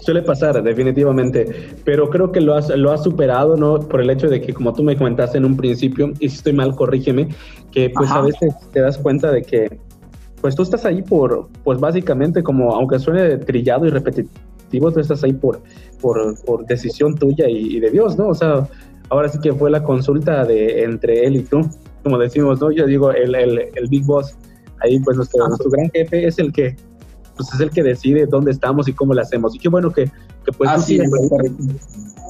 [0.00, 3.80] Suele pasar, definitivamente, pero creo que lo has, lo has superado, ¿no?
[3.80, 6.52] Por el hecho de que, como tú me comentaste en un principio, y si estoy
[6.52, 7.28] mal, corrígeme,
[7.70, 9.78] que pues a veces te das cuenta de que,
[10.44, 15.24] pues tú estás ahí por, pues básicamente como, aunque suene trillado y repetitivo, tú estás
[15.24, 15.62] ahí por,
[16.02, 18.28] por, por decisión tuya y, de Dios, ¿no?
[18.28, 18.68] O sea,
[19.08, 21.62] ahora sí que fue la consulta de entre él y tú,
[22.02, 22.70] como decimos, ¿no?
[22.70, 24.36] Yo digo, el, el, el Big Boss,
[24.82, 26.76] ahí pues nuestro, nuestro gran jefe es el que
[27.38, 29.56] pues es el que decide dónde estamos y cómo lo hacemos.
[29.56, 30.04] Y qué bueno que,
[30.44, 30.68] que pues...
[30.68, 31.10] Así es,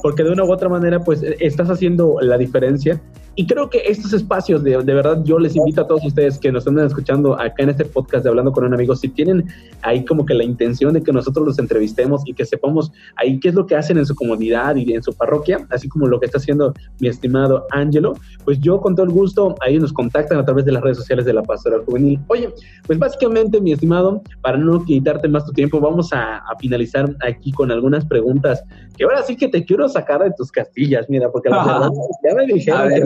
[0.05, 3.01] porque de una u otra manera pues estás haciendo la diferencia
[3.37, 6.53] y creo que estos espacios, de, de, verdad, yo les invito a todos ustedes que
[6.53, 9.45] nos están escuchando acá en este podcast de Hablando con un amigo, si tienen
[9.81, 13.49] ahí como que la intención de que nosotros los entrevistemos y que sepamos ahí qué
[13.49, 16.27] es lo que hacen en su comunidad y en su parroquia, así como lo que
[16.27, 18.13] está haciendo mi estimado Ángelo,
[18.45, 21.25] pues yo con todo el gusto, ahí nos contactan a través de las redes sociales
[21.25, 22.21] de la Pastoral Juvenil.
[22.27, 22.53] Oye,
[22.87, 27.51] pues básicamente, mi estimado, para no quitarte más tu tiempo, vamos a, a finalizar aquí
[27.51, 28.63] con algunas preguntas
[28.97, 31.89] que ahora sí que te quiero sacar de tus castillas, mira, porque la verdad
[32.23, 32.45] ya me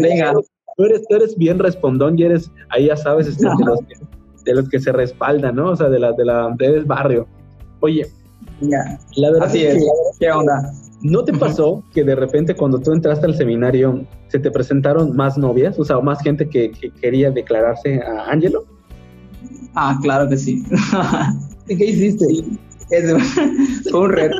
[0.10, 0.44] dijeron
[0.80, 3.46] tú eres, tú eres bien respondón y eres, ahí ya sabes, este,
[4.46, 5.72] de, los que, se respaldan, ¿no?
[5.72, 7.28] O sea, de la, de la, del barrio.
[7.82, 8.08] Oye,
[8.62, 9.88] la verdad es, que,
[10.20, 10.72] ¿qué onda?
[11.02, 15.38] ¿No te pasó que de repente cuando tú entraste al seminario se te presentaron más
[15.38, 16.72] novias, o sea, más gente que,
[17.02, 18.64] quería declararse a Ángelo?
[19.76, 20.64] Ah, claro que sí.
[21.68, 22.26] ¿Y qué hiciste?
[23.92, 24.38] fue un reto.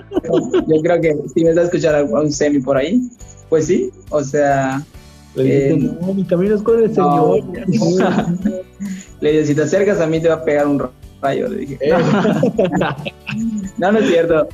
[0.68, 3.02] Yo creo que si me estás escuchando a un semi por ahí,
[3.50, 4.84] pues sí, o sea,
[5.36, 7.44] le eh, no, mi camino es con el Señor.
[9.22, 10.84] le dije, si te acercas a mí te va a pegar un
[11.22, 11.78] rayo, le dije.
[11.82, 11.92] Eh.
[13.78, 14.48] no, no es cierto.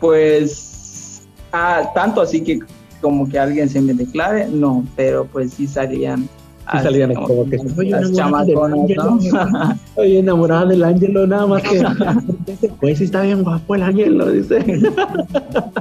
[0.00, 1.22] pues,
[1.52, 2.60] ah, tanto así que
[3.00, 6.28] como que alguien se me declare, no, pero pues sí salían
[6.72, 9.18] y salían como, que soy chamaconas, ¿no?
[9.18, 11.82] Estoy enamorada del ángelo, nada más que
[12.80, 14.58] pues sí está bien guapo el ángelo, dice.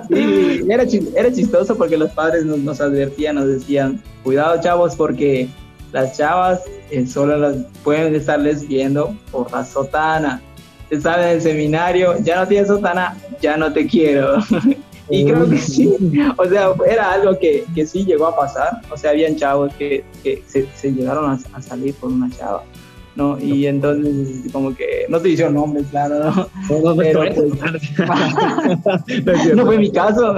[0.09, 0.83] Sí, era,
[1.15, 5.49] era chistoso porque los padres nos, nos, advertían, nos decían, cuidado chavos porque
[5.91, 6.61] las chavas
[6.91, 10.41] eh, solo las pueden estarles viendo por la sotana.
[10.89, 14.37] Están en el seminario, ya no tienes sotana, ya no te quiero.
[15.09, 15.95] Y creo que sí,
[16.37, 20.03] o sea, era algo que, que sí llegó a pasar, o sea, habían chavos que,
[20.21, 22.63] que se, se, llegaron a, salir por una chava,
[23.15, 23.39] ¿no?
[23.39, 26.31] Y entonces, como que, no te hicieron nombres, claro, ¿no?
[26.83, 27.21] No, Pero,
[29.23, 30.35] pues, no fue mi caso,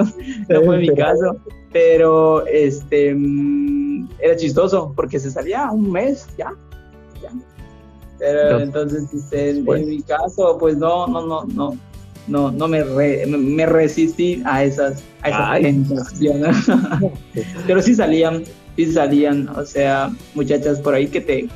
[0.49, 1.37] no fue mi caso,
[1.71, 6.53] pero este, mm, era chistoso, porque se salía un mes, ya,
[7.23, 7.31] ya.
[8.19, 11.88] Pero entonces, este, en mi caso, pues no, no, no, no
[12.29, 16.57] no, no me, me resistí a esas, a tentaciones.
[17.67, 18.43] Pero sí salían,
[18.75, 21.47] sí salían, o sea, muchachas por ahí que te,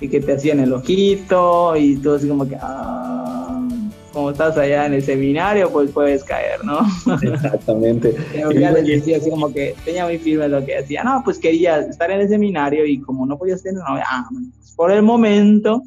[0.00, 3.68] que te hacían el ojito y todo así como que, ah,
[4.12, 6.80] como estás allá en el seminario, pues puedes caer, ¿no?
[7.22, 8.14] Exactamente.
[8.32, 11.38] Pero ya les decía así como que tenía muy firme lo que decía, no, pues
[11.38, 15.02] quería estar en el seminario y como no podías tener novia, ah, pues por el
[15.02, 15.82] momento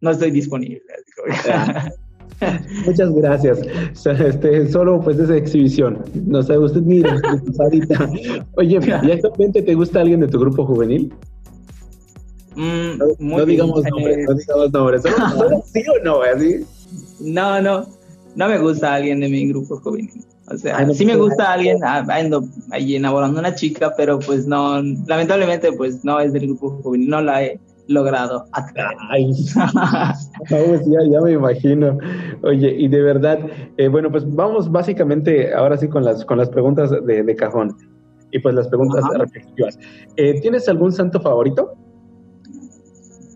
[0.00, 0.82] no estoy disponible.
[2.86, 3.60] Muchas gracias.
[4.04, 6.04] Este, solo pues esa exhibición.
[6.26, 7.20] No sé, usted mira,
[7.58, 8.10] ahorita.
[8.56, 11.12] Oye, ¿y actualmente te gusta alguien de tu grupo juvenil?
[12.54, 15.02] Mm, no, digamos nombres, no digamos nombres.
[15.72, 16.22] ¿Sí o no?
[16.22, 16.64] ¿Así?
[17.20, 17.86] No, no.
[18.34, 20.24] No me gusta alguien de mi grupo juvenil.
[20.50, 24.46] O sea, sí me gusta alguien, ah, ando ahí enamorando a una chica, pero pues
[24.46, 28.44] no, lamentablemente pues no es del grupo juvenil, no la he logrado
[29.10, 29.30] Ay,
[30.48, 31.98] pues ya, ya, me imagino.
[32.42, 33.38] Oye, y de verdad,
[33.78, 37.76] eh, bueno, pues vamos básicamente ahora sí con las, con las preguntas de, de cajón
[38.30, 39.78] y pues las preguntas reflexivas.
[40.16, 41.72] Eh, ¿Tienes algún santo favorito?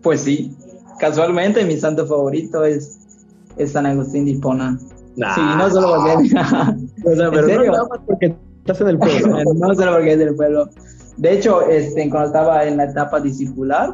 [0.03, 0.55] Pues sí,
[0.99, 2.99] casualmente mi santo favorito es,
[3.57, 4.77] es San Agustín de Hipona.
[5.15, 6.35] Sí, no solo porque...
[7.05, 9.37] o sea, pero no nada más porque estás en el pueblo.
[9.55, 10.69] no solo porque es del pueblo.
[11.17, 13.93] De hecho, este, cuando estaba en la etapa discipular,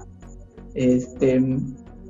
[0.73, 1.41] Este,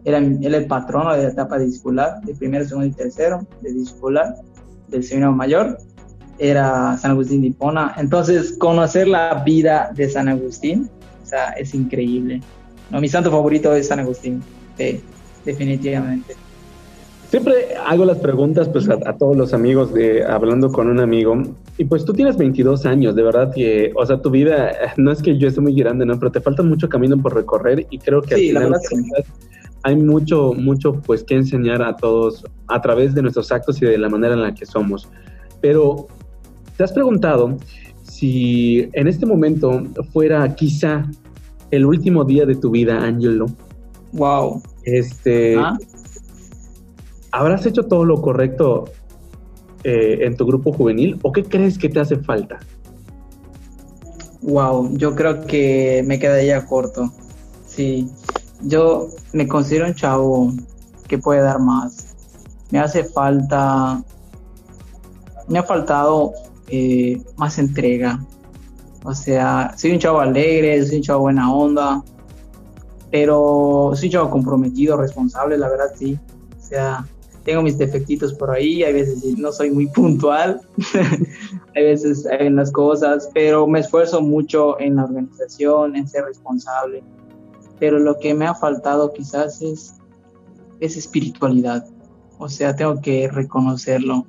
[0.06, 4.36] era, el patrono de la etapa discipular, de primero, segundo y tercero, de discipular,
[4.88, 5.78] del seminario mayor,
[6.38, 7.94] era San Agustín de Hipona.
[7.98, 10.90] Entonces, conocer la vida de San Agustín,
[11.58, 12.42] es increíble.
[12.90, 14.42] No, mi santo favorito es San Agustín,
[15.46, 16.36] definitivamente.
[17.30, 21.40] Siempre hago las preguntas pues a, todos los amigos de hablando con un amigo
[21.78, 25.22] y pues tú tienes 22 años, de verdad que, o sea, tu vida no es
[25.22, 26.18] que yo esté muy grande, ¿no?
[26.18, 28.80] Pero te falta mucho camino por recorrer y creo que sí, la verdad
[29.84, 33.98] hay mucho, mucho pues que enseñar a todos a través de nuestros actos y de
[33.98, 35.08] la manera en la que somos.
[35.62, 36.08] Pero,
[36.78, 37.58] ¿te has preguntado
[38.04, 41.06] si en este momento fuera quizá
[41.72, 43.46] el último día de tu vida, Angelo?
[44.14, 44.62] Wow.
[44.84, 45.56] Este,
[47.32, 48.86] ¿habrás hecho todo lo correcto
[49.84, 52.60] eh, en tu grupo juvenil o qué crees que te hace falta?
[54.42, 57.12] Wow, yo creo que me quedaría corto.
[57.66, 58.10] Sí,
[58.62, 60.54] yo me considero un chavo
[61.08, 62.16] que puede dar más.
[62.72, 64.02] Me hace falta,
[65.48, 66.34] me ha faltado
[66.68, 68.20] eh, más entrega.
[69.04, 72.04] O sea, soy un chavo alegre, soy un chavo buena onda,
[73.12, 76.20] pero soy un chavo comprometido, responsable, la verdad sí.
[76.58, 77.06] O sea,
[77.50, 80.62] tengo mis defectitos por ahí, hay veces no soy muy puntual,
[81.76, 87.04] hay veces en las cosas, pero me esfuerzo mucho en la organización, en ser responsable
[87.80, 89.96] pero lo que me ha faltado quizás es,
[90.80, 91.86] es espiritualidad.
[92.38, 94.26] O sea, tengo que reconocerlo.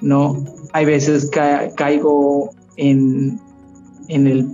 [0.00, 3.40] No, hay veces que caigo en,
[4.08, 4.48] en, el,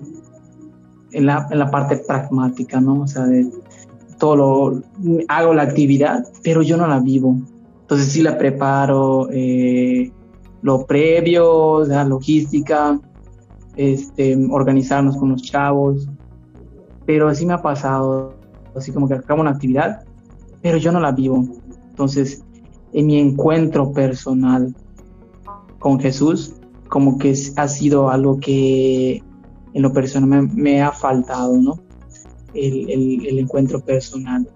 [1.13, 3.03] en, la, en la parte pragmática, ¿no?
[3.03, 3.51] O sea, de
[4.19, 4.83] todo lo,
[5.29, 7.37] hago la actividad, pero yo no la vivo.
[7.85, 10.11] Entonces sí la preparo, eh,
[10.63, 12.99] lo previo, la logística,
[13.77, 16.09] este, organizarnos con los chavos,
[17.05, 18.33] pero así me ha pasado,
[18.75, 20.03] así como que acabo una actividad,
[20.63, 21.45] pero yo no la vivo.
[21.91, 22.43] Entonces,
[22.95, 24.75] en mi encuentro personal
[25.79, 26.55] con Jesús,
[26.89, 29.23] como que ha sido algo que
[29.75, 31.79] en lo personal me, ha faltado, ¿no?
[32.55, 32.89] El,
[33.27, 34.49] el, encuentro personal.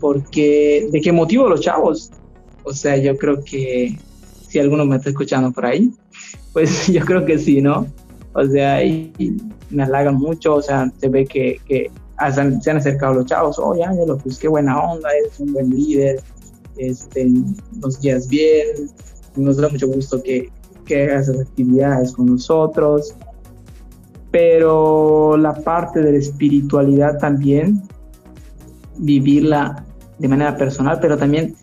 [0.00, 2.10] Porque, ¿de qué motivo los chavos?
[2.64, 3.98] O sea, yo creo que
[4.48, 5.90] si alguno me está escuchando por ahí,
[6.52, 7.86] pues yo creo que sí, ¿no?
[8.34, 9.12] O sea, y,
[9.70, 11.90] me halagan mucho, o sea, se ve que, que
[12.30, 16.20] se han acercado los chavos, oye Ángelo, pues qué buena onda, eres un buen líder,
[16.76, 17.26] este,
[17.80, 18.66] nos guías bien,
[19.34, 20.50] nos da mucho gusto que,
[20.84, 23.14] que hagas esas actividades con nosotros,
[24.30, 27.82] pero la parte de la espiritualidad también,
[28.98, 29.84] vivirla
[30.18, 31.56] de manera personal, pero también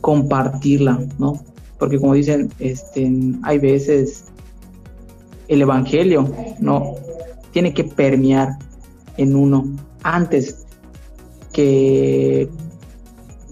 [0.00, 1.42] compartirla, ¿no?
[1.78, 3.10] Porque como dicen, este,
[3.42, 4.24] hay veces
[5.48, 6.28] el Evangelio,
[6.58, 6.94] ¿no?
[7.52, 8.58] Tiene que permear
[9.16, 9.64] en uno
[10.02, 10.66] antes
[11.52, 12.48] que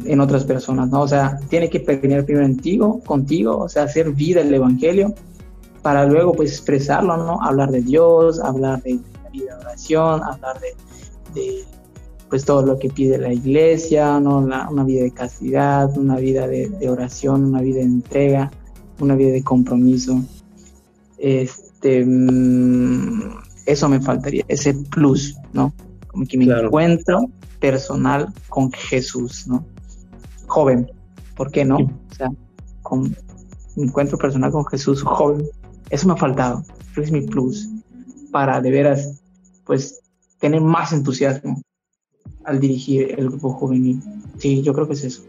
[0.05, 1.03] en otras personas, ¿no?
[1.03, 5.15] O sea, tiene que permear primero en ti, contigo, o sea, hacer vida el Evangelio
[5.83, 7.43] para luego pues expresarlo, ¿no?
[7.43, 10.61] Hablar de Dios, hablar de la vida de oración, hablar
[11.35, 11.65] de,
[12.29, 14.39] pues todo lo que pide la iglesia, ¿no?
[14.39, 18.51] una vida de castidad, una vida de, de, oración, una vida de entrega,
[19.01, 20.21] una vida de compromiso.
[21.19, 25.73] Este, este, mm, eso me faltaría, ese plus, ¿no?
[26.09, 29.65] Como que me encuentro personal con Jesús, ¿no?
[30.49, 30.91] Joven,
[31.37, 31.77] ¿por qué no?
[31.77, 32.31] O sea,
[32.83, 33.15] con
[33.77, 35.47] mi encuentro personal con Jesús joven,
[35.91, 36.65] eso me ha faltado,
[36.97, 37.69] es mi plus
[38.33, 39.21] para de veras,
[39.65, 40.01] pues,
[40.41, 41.63] tener más entusiasmo
[42.49, 44.01] al dirigir el grupo juvenil.
[44.39, 45.23] Sí, yo creo que es eso.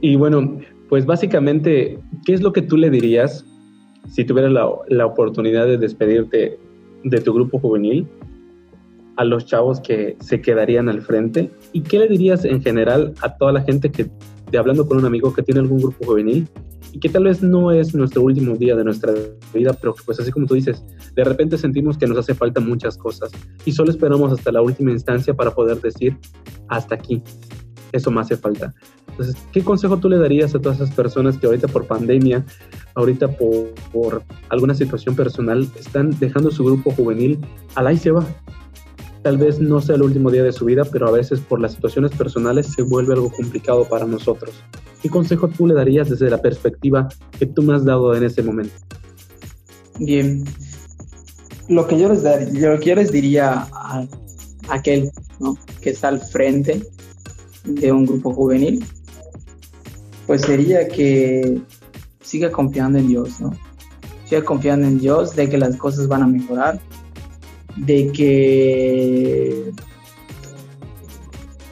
[0.00, 3.44] Y bueno, pues básicamente, ¿qué es lo que tú le dirías
[4.10, 6.58] si tuvieras la, oportunidad de despedirte
[7.04, 8.06] de tu grupo juvenil
[9.16, 11.50] a los chavos que se quedarían al frente?
[11.72, 14.06] ¿Y qué le dirías en general a toda la gente que,
[14.52, 16.46] de hablando con un amigo que tiene algún grupo juvenil
[16.92, 19.14] y que tal vez no es nuestro último día de nuestra
[19.52, 20.84] vida, pero pues así como tú dices,
[21.14, 23.32] de repente sentimos que nos hace falta muchas cosas
[23.64, 26.16] y solo esperamos hasta la última instancia para poder decir
[26.68, 27.22] hasta aquí,
[27.92, 28.74] eso me hace falta.
[29.08, 32.44] Entonces, ¿qué consejo tú le darías a todas esas personas que ahorita por pandemia,
[32.94, 37.38] ahorita por, alguna situación personal, están dejando su grupo juvenil
[37.74, 38.26] al ahí se va?
[39.22, 41.74] Tal vez no sea el último día de su vida, pero a veces por las
[41.74, 44.54] situaciones personales se vuelve algo complicado para nosotros.
[45.00, 47.08] ¿Qué consejo tú le darías desde la perspectiva
[47.38, 48.74] que tú me has dado en ese momento?
[49.98, 50.44] Bien,
[51.68, 54.06] lo que yo les, daría, yo les diría a
[54.68, 55.10] aquel
[55.80, 56.82] que está al frente
[57.64, 58.84] de un grupo juvenil
[60.26, 61.60] pues sería que
[62.20, 63.52] siga confiando en Dios, ¿no?
[64.24, 66.80] Siga confiando en Dios de que las cosas van a mejorar,
[67.76, 69.72] de que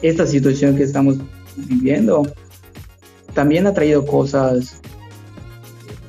[0.01, 1.17] esta situación que estamos
[1.55, 2.23] viviendo
[3.33, 4.81] también ha traído cosas,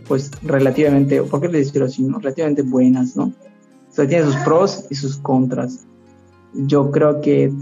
[0.08, 2.02] pues relativamente, ¿por qué le decirlo así?
[2.02, 2.18] No?
[2.18, 3.24] Relativamente buenas, ¿no?
[3.24, 5.86] O sea, tiene sus pros y sus contras.
[6.54, 7.52] Yo creo que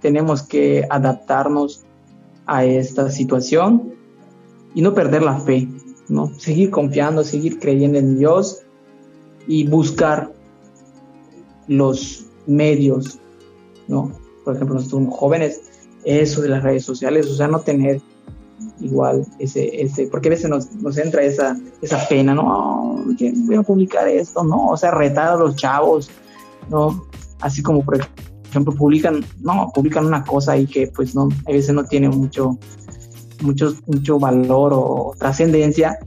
[0.00, 1.84] tenemos que adaptarnos
[2.46, 3.94] a esta situación
[4.74, 5.68] y no perder la fe,
[6.08, 6.32] ¿no?
[6.38, 8.62] Seguir confiando, seguir creyendo en Dios
[9.46, 10.32] y buscar
[11.68, 13.18] los medios,
[13.86, 14.12] ¿no?
[14.44, 15.60] Por ejemplo, nosotros jóvenes,
[16.04, 18.00] eso de las redes sociales, o sea, no tener
[18.80, 23.04] igual ese, ese, porque a veces nos, nos entra esa, esa pena, ¿no?
[23.04, 24.68] voy a publicar esto, ¿no?
[24.68, 26.10] O sea, retar a los chavos,
[26.70, 27.06] ¿no?
[27.40, 28.00] Así como, por
[28.50, 32.58] ejemplo, publican, no, publican una cosa y que pues no, a veces no tiene mucho,
[33.42, 35.98] mucho, mucho valor o trascendencia,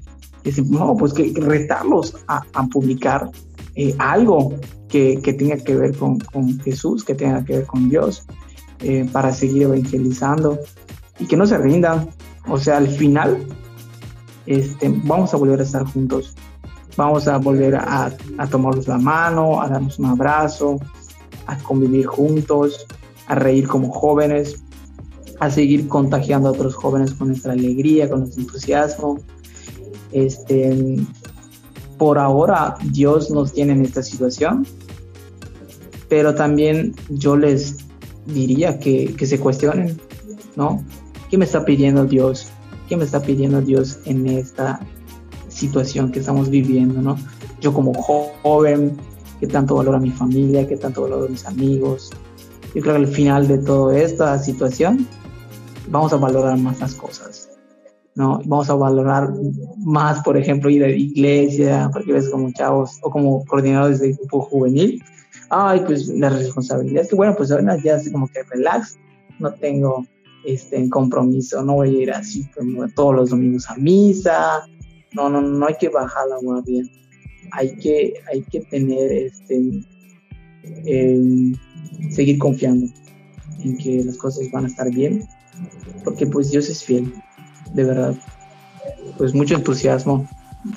[0.70, 3.30] no, pues que retarlos a, a publicar
[3.76, 4.53] eh, algo
[4.89, 8.24] que, que, tenga que ver con, con, Jesús, que tenga que ver con Dios,
[8.80, 10.59] eh, para seguir evangelizando
[11.19, 12.09] y que no se rindan.
[12.47, 13.45] O sea, al final
[14.45, 16.36] este, vamos a volver a estar juntos,
[16.97, 20.78] vamos a volver a, a tomarnos la mano, a darnos un abrazo,
[21.47, 22.86] a convivir juntos,
[23.28, 24.63] a reír como jóvenes,
[25.39, 29.19] a seguir contagiando a otros jóvenes con nuestra alegría, con nuestro entusiasmo.
[30.11, 30.97] Este,
[32.02, 34.66] por ahora Dios nos tiene en esta situación,
[36.10, 37.78] pero también yo les
[38.26, 40.02] diría que, que se cuestionen,
[40.56, 40.84] ¿no?
[41.30, 42.47] ¿Qué me está pidiendo Dios?
[42.89, 44.80] ¿Qué me está pidiendo Dios en esta
[45.47, 47.18] situación que estamos viviendo, ¿no?
[47.60, 48.97] Yo como joven,
[49.39, 52.10] que tanto valoro a mi familia, que tanto valoro a mis amigos.
[52.74, 55.08] Yo creo que al final de toda esta situación
[55.88, 57.51] vamos a valorar más las cosas,
[58.16, 58.41] ¿no?
[58.45, 59.30] Vamos a valorar
[59.78, 64.14] más, por ejemplo, ir a la iglesia, porque ves como chavos o como coordinadores de
[64.14, 65.01] grupo juvenil.
[65.49, 68.97] Ay, pues la responsabilidad es que, bueno, pues ahora ya es como que relax,
[69.39, 70.05] no tengo
[70.45, 74.66] este compromiso, no voy a ir así como todos los domingos a misa,
[75.14, 76.84] no, no, no hay que bajar la guardia,
[77.51, 79.84] hay que, hay que tener, este,
[82.12, 82.88] seguir confiando
[83.64, 85.24] en que las cosas van a estar bien,
[86.03, 87.14] porque pues Dios es fiel,
[87.74, 88.13] de verdad.
[89.17, 90.28] Pues mucho entusiasmo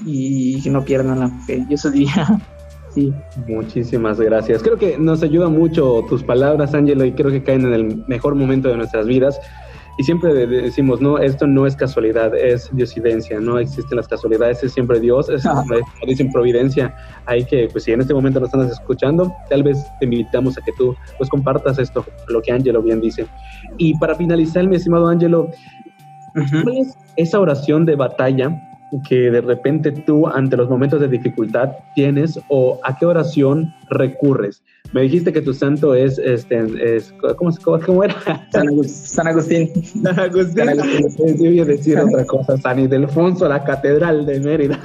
[0.05, 1.64] y que no pierdan la fe.
[1.68, 2.40] Yo eso diría.
[2.95, 3.12] Sí.
[3.49, 4.62] Muchísimas gracias.
[4.62, 8.36] Creo que nos ayuda mucho tus palabras, Ángelo, y creo que caen en el mejor
[8.36, 9.40] momento de nuestras vidas
[9.97, 14.72] y siempre decimos, no, esto no es casualidad, es diosidencia, no existen las casualidades, es
[14.72, 15.76] siempre Dios, es como
[16.07, 16.92] dicen providencia.
[17.26, 20.62] Hay que, pues si en este momento nos estás escuchando, tal vez te invitamos a
[20.62, 23.26] que tú pues compartas esto, lo que Ángelo bien dice.
[23.78, 25.49] Y para finalizar, mi estimado Ángelo,
[26.35, 28.61] ¿cuál es esa oración de batalla
[29.09, 34.62] que de repente tú ante los momentos de dificultad tienes o a qué oración recurres?
[34.93, 37.51] Me dijiste que tu santo es, este, es ¿cómo,
[37.85, 38.14] cómo, era?
[38.53, 38.95] San, Agustín.
[39.05, 40.66] San Agustín.
[40.66, 41.37] San Agustín.
[41.37, 44.78] Yo iba a decir otra cosa, San Ildefonso, la catedral de Mérida.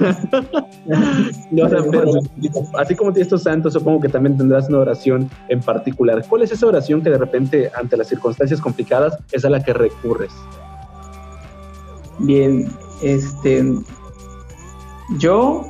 [2.78, 6.24] así como tienes estos santos, supongo que también tendrás una oración en particular.
[6.28, 9.72] ¿Cuál es esa oración que de repente, ante las circunstancias complicadas, es a la que
[9.74, 10.32] recurres?
[12.20, 12.70] Bien,
[13.02, 13.64] este,
[15.18, 15.64] yo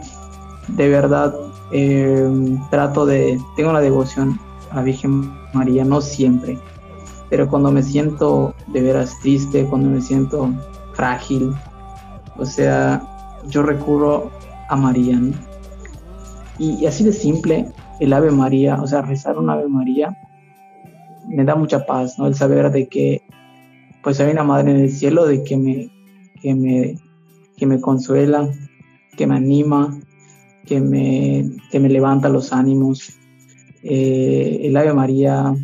[0.68, 1.34] de verdad
[1.72, 2.28] eh,
[2.70, 4.38] trato de, tengo la devoción
[4.70, 6.58] a la Virgen María, no siempre,
[7.28, 10.50] pero cuando me siento de veras triste, cuando me siento
[10.94, 11.54] frágil,
[12.36, 13.00] o sea,
[13.48, 14.30] yo recurro
[14.68, 15.20] a María.
[16.58, 20.16] Y, así de simple, el Ave María, o sea, rezar un Ave María,
[21.28, 22.26] me da mucha paz, ¿no?
[22.26, 23.22] El saber de que,
[24.02, 25.99] pues hay una madre en el cielo de que me,
[26.40, 26.98] que me,
[27.56, 28.50] que me consuela,
[29.16, 29.98] que me anima,
[30.66, 33.18] que me, me levanta los ánimos.
[33.82, 35.54] Eh, el Ave María,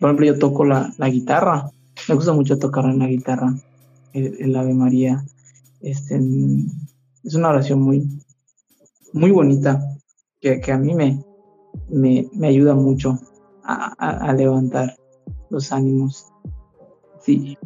[0.00, 1.70] por ejemplo, yo toco la, guitarra,
[2.08, 3.54] me gusta mucho tocar en la guitarra,
[4.12, 5.24] el, Ave María.
[5.80, 6.20] Este,
[7.24, 8.06] es una oración muy,
[9.12, 9.80] muy bonita
[10.40, 11.24] que, a mí me,
[11.88, 13.18] me, ayuda mucho
[13.64, 14.96] a, levantar
[15.50, 16.26] los ánimos.
[17.20, 17.56] Sí,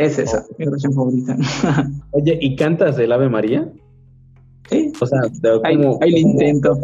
[0.00, 1.36] es esa, mi oración favorita.
[2.12, 3.68] Oye, ¿y cantas el Ave María?
[4.70, 4.92] Sí.
[4.98, 5.20] O sea,
[5.64, 6.78] ahí, lo intento.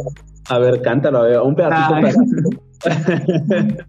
[0.49, 2.51] A ver, cántalo, a ver, un pedacito.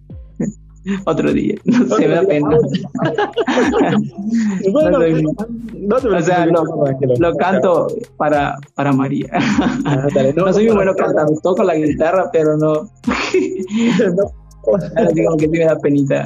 [1.05, 2.47] Otro día, no se me da pena.
[4.71, 4.99] bueno,
[5.73, 6.63] no, o sea, lo,
[7.19, 9.27] lo, canto para, para María.
[9.85, 12.89] Ah, no, soy muy bueno cantando, toco la guitarra, pero no.
[14.67, 16.25] Ahora digo que sí me da penita.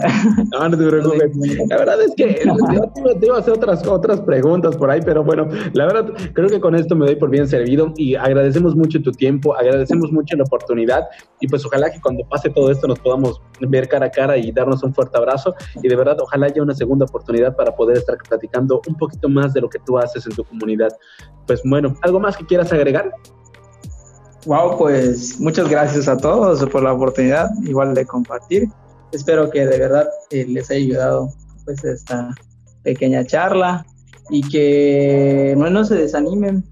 [0.52, 1.32] No, no te preocupes.
[1.70, 2.42] La verdad es que
[3.06, 6.50] yo te iba a hacer otras, otras preguntas por ahí, pero bueno, la verdad creo
[6.50, 10.36] que con esto me doy por bien servido y agradecemos mucho tu tiempo, agradecemos mucho
[10.36, 11.08] la oportunidad
[11.40, 14.52] y pues ojalá que cuando pase todo esto nos podamos ver cara a cara y
[14.52, 18.18] darnos un fuerte abrazo y de verdad ojalá haya una segunda oportunidad para poder estar
[18.28, 20.90] platicando un poquito más de lo que tú haces en tu comunidad.
[21.48, 23.12] Pues bueno, ¿algo más que quieras agregar?
[24.48, 28.68] Wow, pues muchas gracias a todos por la oportunidad igual de compartir.
[29.12, 31.30] Espero que de verdad eh, les haya ayudado
[31.64, 32.34] pues esta
[32.82, 33.86] pequeña charla
[34.32, 36.64] y que no, no se desanimen.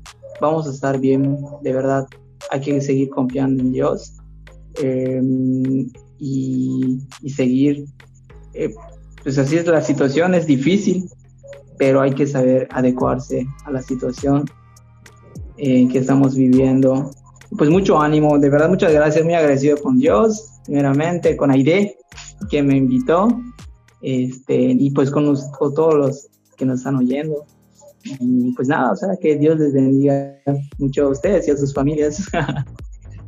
[0.41, 2.07] Vamos a estar bien, de verdad.
[2.49, 4.15] Hay que seguir confiando en Dios
[4.81, 6.99] em, y,
[7.35, 7.85] seguir.
[8.55, 8.73] Eh,
[9.21, 11.07] pues así es la situación, es difícil,
[11.77, 14.45] pero hay que saber adecuarse a la situación
[15.57, 17.11] eh, que estamos viviendo
[17.57, 21.97] pues mucho ánimo, de verdad muchas gracias, muy agradecido con Dios, primeramente con Aide,
[22.49, 23.27] que me invitó,
[24.01, 26.27] este, y pues con, con todos los
[26.57, 27.45] que nos están oyendo.
[28.03, 30.41] Y pues nada, o sea, que Dios les bendiga
[30.77, 32.23] mucho a ustedes y a sus familias.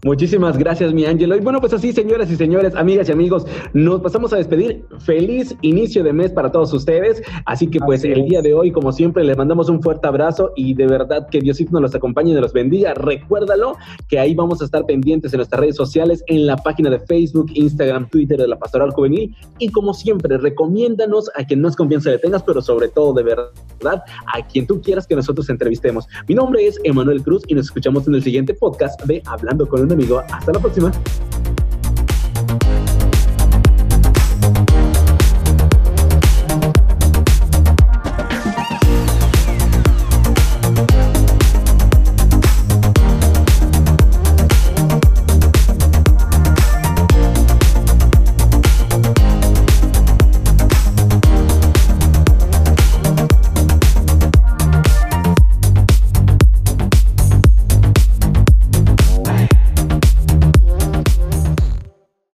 [0.04, 1.36] Muchísimas gracias, mi Ángelo.
[1.36, 4.84] Y bueno, pues así, señoras y señores, amigas y amigos, nos pasamos a despedir.
[4.98, 7.22] Feliz inicio de mes para todos ustedes.
[7.46, 10.74] Así que pues el día de hoy, como siempre, les mandamos un fuerte abrazo y
[10.74, 12.96] de verdad que Diosito nos los acompañe y nos los bendiga.
[12.96, 13.78] Recuérdalo
[14.08, 17.52] que ahí vamos a estar pendientes en nuestras redes sociales, en la página de Facebook,
[17.54, 19.36] Instagram, Twitter de la Pastoral Juvenil.
[19.60, 24.04] Y como siempre, recomiéndanos a quien más confianza le tengas, pero sobre todo de verdad
[24.34, 26.08] a quien tú quieras que nosotros entrevistemos.
[26.28, 29.82] Mi nombre es Emanuel Cruz y nos escuchamos en el siguiente podcast de Hablando con
[29.82, 30.24] un amigo.
[30.30, 30.92] Hasta la próxima.